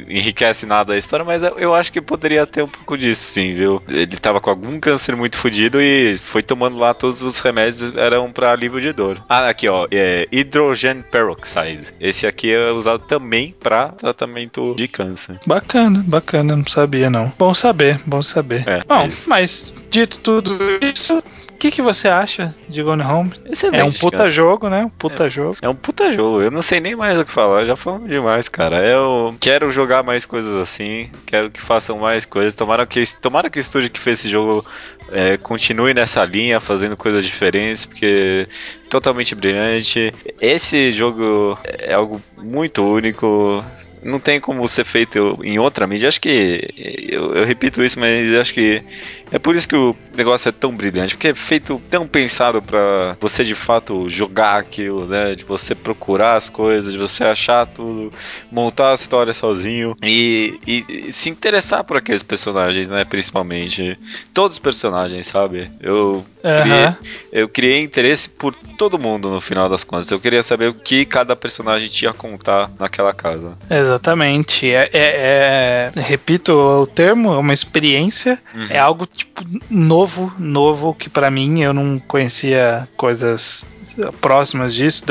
[0.09, 3.83] enriquece nada a história, mas eu- acho que poderia ter um pouco disso, sim, viu?
[3.89, 8.31] Ele tava com algum câncer muito fodido e foi tomando lá todos os remédios eram
[8.33, 9.21] pra alívio de dor.
[9.29, 11.93] Ah, aqui ó, é hidrogen peroxide.
[12.01, 15.41] Esse aqui é usado também pra tratamento de câncer.
[15.47, 17.33] Bacana, bacana, não sabia não.
[17.39, 18.67] Bom saber, bom saber.
[18.69, 23.33] É, Bom, é mas dito tudo isso, o que, que você acha de Gone Home?
[23.47, 24.31] Excelente, É um puta cara.
[24.31, 24.85] jogo, né?
[24.85, 25.57] Um puta jogo.
[25.63, 28.49] É um puta jogo, eu não sei nem mais o que falar, já falamos demais,
[28.49, 28.87] cara.
[28.87, 32.55] Eu quero jogar mais coisas assim, quero que façam mais coisas.
[32.55, 34.65] Tomara que, tomara que o estúdio que fez esse jogo
[35.11, 40.13] é, continue nessa linha, fazendo coisas diferentes, porque é totalmente brilhante.
[40.41, 43.65] Esse jogo é algo muito único.
[44.07, 46.09] Não tem como ser feito em outra mídia.
[46.09, 46.69] Acho que.
[47.11, 48.83] Eu, eu repito isso, mas acho que
[49.31, 53.17] é por isso que o negócio é tão brilhante, porque é feito tão pensado pra
[53.21, 55.35] você de fato jogar aquilo, né?
[55.35, 58.13] De você procurar as coisas, de você achar tudo,
[58.51, 63.05] montar a história sozinho e, e- e se interessar por aqueles personagens, né?
[63.05, 63.99] Principalmente.
[64.33, 65.71] Todos os personagens, sabe?
[65.81, 66.25] Eu
[66.63, 66.97] criei, Aham.
[67.33, 70.11] eu criei interesse por todo mundo no final das contas.
[70.11, 73.57] Eu queria saber o que cada personagem tinha a contar naquela casa.
[73.97, 74.71] Exatamente.
[74.73, 78.39] É, é- é- repito o termo, é uma experiência.
[78.55, 78.67] Uhum.
[78.69, 83.65] É algo tipo novo, novo que pra mim eu não conhecia coisas
[84.21, 85.05] próximas disso,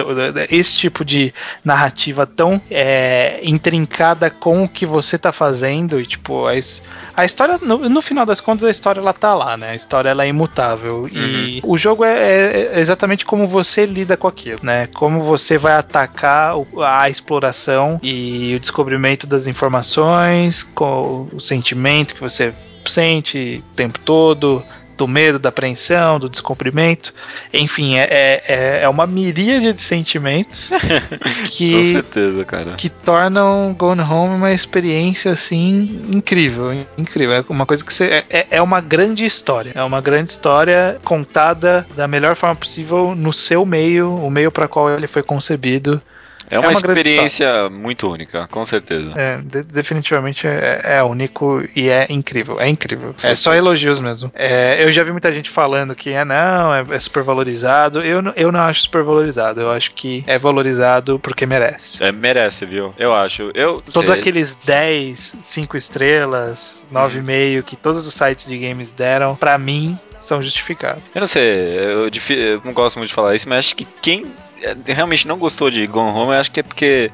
[0.49, 1.33] esse tipo de
[1.63, 6.81] narrativa tão é, intrincada com o que você tá fazendo e tipo a, his-
[7.15, 9.71] a história no, no final das contas a história ela tá lá, né?
[9.71, 14.17] A história ela é imutável e o jogo é, é- é exatamente como você lida
[14.17, 14.87] com aquilo, né?
[14.95, 22.21] Como você vai atacar a exploração e o descobrimento das informações, com o sentimento que
[22.21, 22.53] você
[22.85, 24.63] sente o tempo todo,
[24.97, 27.13] do medo, da apreensão, do descumprimento.
[27.53, 30.69] Enfim, é, é, é- é uma miríade de sentimentos
[31.09, 32.73] Com que, certeza, cara.
[32.75, 36.73] que tornam Gone Home uma experiência assim incrível.
[36.97, 37.35] Incrível.
[37.37, 38.05] É uma coisa que você.
[38.05, 39.71] É, é- é uma grande história.
[39.75, 44.67] É uma grande história contada da melhor forma possível no seu meio, o meio para
[44.67, 46.01] qual ele foi concebido.
[46.49, 49.13] É uma, uma grande experiência muito única, com certeza.
[49.15, 52.59] É, de- definitivamente é, é único e é incrível.
[52.59, 53.15] É incrível.
[53.23, 53.57] É só sim.
[53.57, 54.31] elogios mesmo.
[54.35, 57.99] É, eu já vi muita gente falando que é não, é, é super valorizado.
[58.01, 59.61] Eu, não- eu não acho super valorizado.
[59.61, 62.03] Eu acho que é valorizado porque merece.
[62.03, 62.93] É, merece, viu?
[62.97, 63.51] Eu acho.
[63.53, 64.19] Eu Todos sei.
[64.19, 70.41] aqueles 10, 5 estrelas, 9,5 que todos os sites de games deram, pra mim, são
[70.41, 71.01] justificados.
[71.13, 74.25] Eu não sei, eu, eu não gosto muito de falar isso, mas acho que quem
[74.54, 74.54] é,
[74.85, 77.11] realmente não gostou de Gone Home, eu acho que é porque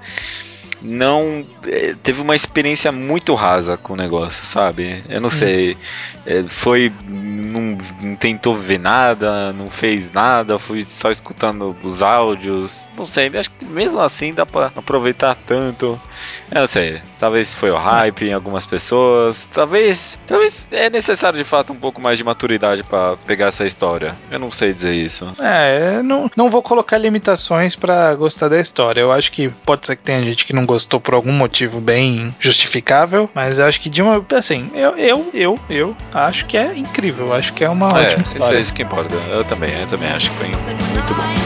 [0.82, 5.04] não é, teve uma experiência muito rasa com o negócio, sabe?
[5.10, 5.32] Eu não hum.
[5.32, 5.78] sei.
[6.26, 6.92] É, foi.
[7.08, 12.88] Não, não, tentou ver nada, não fez nada, fui só escutando os áudios.
[12.98, 16.00] Não sei, acho que mesmo assim dá pra aproveitar tanto.
[16.52, 17.02] Eu não sei.
[17.20, 19.46] Talvez foi o hype em algumas pessoas.
[19.46, 20.20] Talvez.
[20.26, 24.16] Talvez é necessário de fato um pouco mais de maturidade para pegar essa história.
[24.30, 25.34] Eu não sei dizer isso.
[25.40, 29.02] É, não, não vou colocar limitações para gostar da história.
[29.02, 32.34] Eu acho que pode ser que tenha gente que não gostou por algum motivo bem
[32.40, 34.26] justificável, mas eu acho que de uma.
[34.36, 37.28] Assim, eu, eu, eu, eu acho que é incrível.
[37.28, 38.54] Eu acho que é uma é, ótima história.
[38.54, 39.14] Isso é isso que importa.
[39.30, 41.41] Eu também, eu também acho que foi muito bom.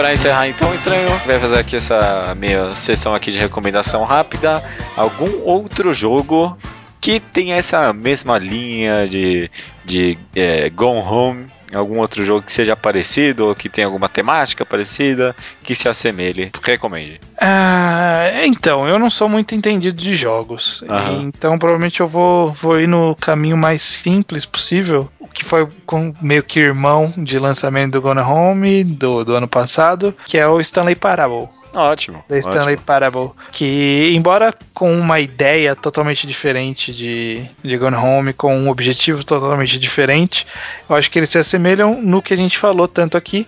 [0.00, 4.62] Para encerrar então, estranho, vai fazer aqui essa minha sessão aqui de recomendação rápida.
[4.96, 6.56] Algum outro jogo
[7.00, 9.50] que tem essa mesma linha de,
[9.84, 11.46] de é, Gone Home
[11.76, 16.50] algum outro jogo que seja parecido ou que tenha alguma temática parecida que se assemelhe?
[16.62, 17.20] Recomende.
[17.40, 20.82] Ah, então, eu não sou muito entendido de jogos.
[20.82, 21.22] Uhum.
[21.22, 26.42] Então, provavelmente eu vou, vou ir no caminho mais simples possível, que foi com meio
[26.42, 30.96] que irmão de lançamento do Gone Home do, do ano passado, que é o Stanley
[30.96, 31.48] Parable.
[31.72, 32.24] Ótimo.
[32.28, 32.86] Da Stanley ótimo.
[32.86, 33.30] Parable.
[33.52, 39.78] Que, embora com uma ideia totalmente diferente de, de Gone Home, com um objetivo totalmente
[39.78, 40.46] diferente,
[40.88, 43.46] eu acho que eles se assemelham no que a gente falou tanto aqui,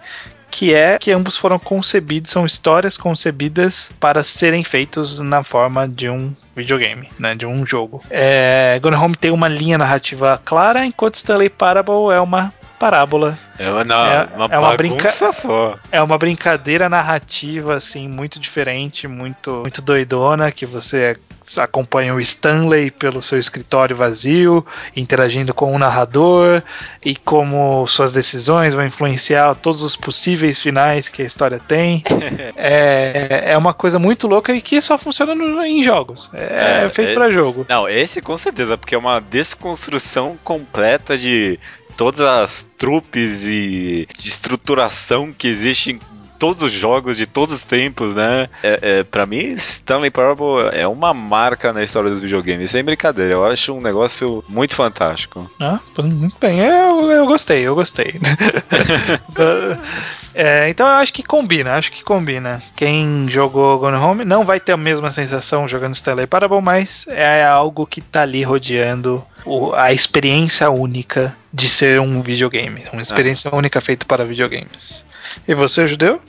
[0.51, 6.11] que é que ambos foram concebidos, são histórias concebidas para serem feitos na forma de
[6.11, 8.03] um videogame, né, de um jogo.
[8.11, 12.53] É, Gone Home tem uma linha narrativa clara, enquanto Stanley Parable é uma
[12.83, 13.39] parábola.
[13.61, 15.79] É uma, não, é, uma, é uma brinca só.
[15.93, 21.17] É uma brincadeira narrativa, assim, muito diferente, muito, muito doidona, que você
[21.59, 24.67] acompanha o Stanley pelo seu escritório vazio,
[24.97, 26.63] interagindo com o narrador
[27.05, 32.03] e como suas decisões vão influenciar todos os possíveis finais que a história tem.
[32.57, 36.31] é, é uma coisa muito louca e que só funciona no, em jogos.
[36.35, 37.65] É, é feito é, para jogo.
[37.69, 41.61] Não, esse com certeza, porque é uma desconstrução completa de
[41.97, 45.99] todas as trupes e de estruturação que existem
[46.43, 48.49] todos os jogos de todos os tempos, né?
[48.65, 53.35] É, é, pra mim, Stanley Parable é uma marca na história dos videogames, sem brincadeira.
[53.35, 55.49] Eu acho um negócio muito fantástico.
[55.61, 56.59] Ah, muito bem.
[56.59, 58.21] Eu, eu gostei, eu gostei.
[60.35, 62.61] é, então eu acho que combina, acho que combina.
[62.75, 67.45] Quem jogou Gone Home não vai ter a mesma sensação jogando Stanley Parable, mas é
[67.45, 69.25] algo que tá ali rodeando
[69.75, 72.85] a experiência única de ser um videogame.
[72.93, 73.57] Uma experiência ah.
[73.57, 75.05] única feita para videogames.
[75.47, 76.21] E você, judeu?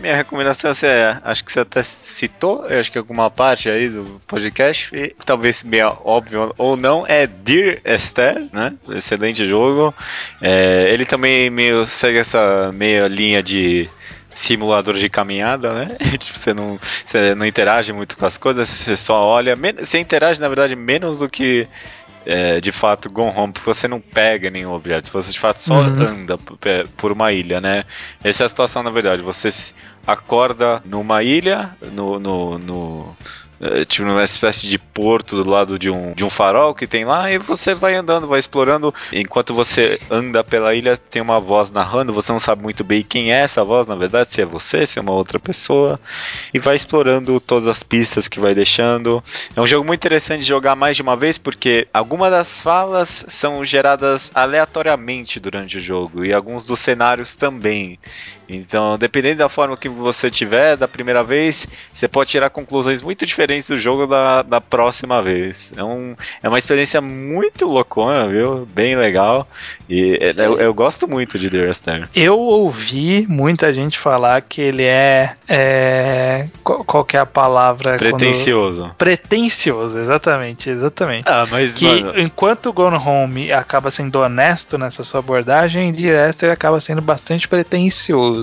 [0.00, 4.90] Minha recomendação é, acho que você até citou, acho que alguma parte aí do podcast,
[4.92, 8.74] e talvez meio óbvio ou não, é Dear Esther, né?
[8.88, 9.94] Excelente jogo.
[10.42, 13.88] É, ele também meio segue essa meia linha de
[14.34, 15.96] simulador de caminhada, né?
[16.18, 19.54] tipo, você não, você não interage muito com as coisas, você só olha.
[19.78, 21.68] Você interage, na verdade, menos do que
[22.26, 25.80] é, de fato Gone Home, porque você não pega nenhum objeto, você de fato só
[25.80, 26.02] uhum.
[26.02, 26.38] anda
[26.96, 27.84] por uma ilha, né?
[28.22, 29.22] Essa é a situação, na verdade.
[29.22, 29.50] Você
[30.06, 33.16] acorda numa ilha, no, no, no
[33.88, 37.30] tipo numa espécie de porto do lado de um, de um farol que tem lá,
[37.30, 38.94] e você vai andando, vai explorando.
[39.12, 43.32] Enquanto você anda pela ilha, tem uma voz narrando, você não sabe muito bem quem
[43.32, 46.00] é essa voz, na verdade, se é você, se é uma outra pessoa,
[46.52, 49.22] e vai explorando todas as pistas que vai deixando.
[49.54, 53.24] É um jogo muito interessante de jogar mais de uma vez, porque algumas das falas
[53.28, 57.98] são geradas aleatoriamente durante o jogo, e alguns dos cenários também.
[58.48, 63.24] Então, dependendo da forma que você tiver da primeira vez, você pode tirar conclusões muito
[63.26, 65.72] diferentes do jogo da, da próxima vez.
[65.76, 68.66] É, um, é uma experiência muito loucona, viu?
[68.66, 69.48] Bem legal.
[69.88, 72.08] E é, eu, eu gosto muito de The Restaurant.
[72.14, 75.34] Eu ouvi muita gente falar que ele é.
[75.48, 77.96] é qual, qual que é a palavra?
[77.96, 78.82] Pretencioso.
[78.82, 78.94] Quando...
[78.94, 81.24] Pretencioso, exatamente, exatamente.
[81.28, 81.74] Ah, mas.
[81.74, 82.18] Que mano...
[82.18, 88.33] enquanto Gone Home acaba sendo honesto nessa sua abordagem, The Restaurant acaba sendo bastante pretencioso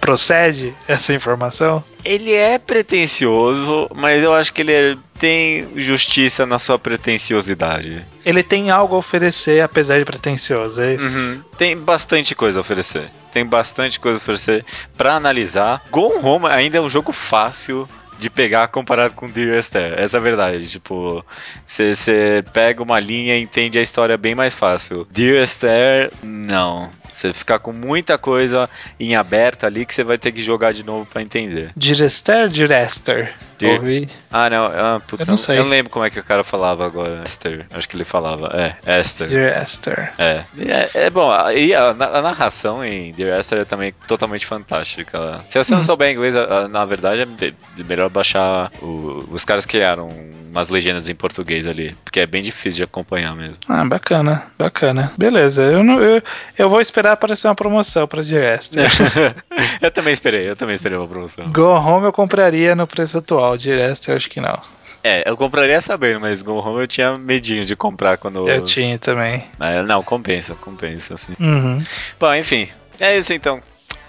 [0.00, 1.82] Procede essa informação?
[2.04, 8.04] Ele é pretencioso, mas eu acho que ele é, tem justiça na sua pretenciosidade.
[8.22, 11.06] Ele tem algo a oferecer, apesar de pretencioso, é isso?
[11.06, 11.40] Uhum.
[11.56, 13.10] Tem bastante coisa a oferecer.
[13.32, 14.62] Tem bastante coisa a oferecer
[14.94, 15.82] para analisar.
[15.90, 19.98] Gone Home ainda é um jogo fácil de pegar comparado com Dear Esther.
[19.98, 20.68] Essa é a verdade.
[20.68, 21.24] Tipo,
[21.66, 25.06] você pega uma linha e entende a história bem mais fácil.
[25.10, 26.90] Dear Esther, não.
[27.24, 28.68] Você ficar com muita coisa
[29.00, 31.70] em aberto ali que você vai ter que jogar de novo para entender.
[31.74, 33.34] Direster, Direster.
[33.58, 34.10] Dir- Ouvi.
[34.30, 34.66] Ah, não.
[34.66, 35.58] Ah, putz, Eu não sei.
[35.58, 37.22] Eu não lembro como é que o cara falava agora.
[37.24, 37.64] Esther.
[37.70, 38.50] Acho que ele falava.
[38.84, 39.28] É, Esther.
[39.28, 40.12] Direster.
[40.18, 40.44] É.
[40.58, 45.40] É, é bom, aí a, a narração em Dear Esther é também totalmente fantástica.
[45.46, 47.54] Se você não souber inglês, a- a- na verdade é me-
[47.84, 48.70] melhor baixar.
[48.82, 50.08] o- os caras criaram
[50.54, 53.56] umas legendas em português ali, porque é bem difícil de acompanhar mesmo.
[53.68, 55.12] Ah, bacana, bacana.
[55.18, 56.22] Beleza, eu, não, eu,
[56.56, 58.88] eu vou esperar aparecer uma promoção pra Direster.
[59.82, 61.50] eu também esperei, eu também esperei uma promoção.
[61.50, 64.60] Go Home eu compraria no preço atual, Direster eu acho que não.
[65.02, 68.48] É, eu compraria sabendo, mas Go Home eu tinha medinho de comprar quando.
[68.48, 69.44] Eu tinha também.
[69.58, 71.34] Mas, não, compensa, compensa, assim.
[71.38, 71.84] Uhum.
[72.18, 72.68] Bom, enfim,
[73.00, 73.60] é isso então.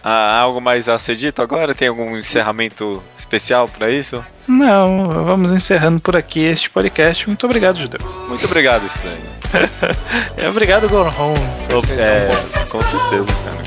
[0.08, 1.74] Ah, algo mais a ser dito agora?
[1.74, 4.24] Tem algum encerramento especial pra isso?
[4.48, 7.26] Não, vamos encerrando por aqui este podcast.
[7.26, 7.98] Muito obrigado, Judeu.
[8.28, 9.18] Muito obrigado, Estranho.
[10.38, 11.40] É, Obrigado, Go Home.
[11.98, 12.28] É,
[12.70, 13.65] com certeza, cara.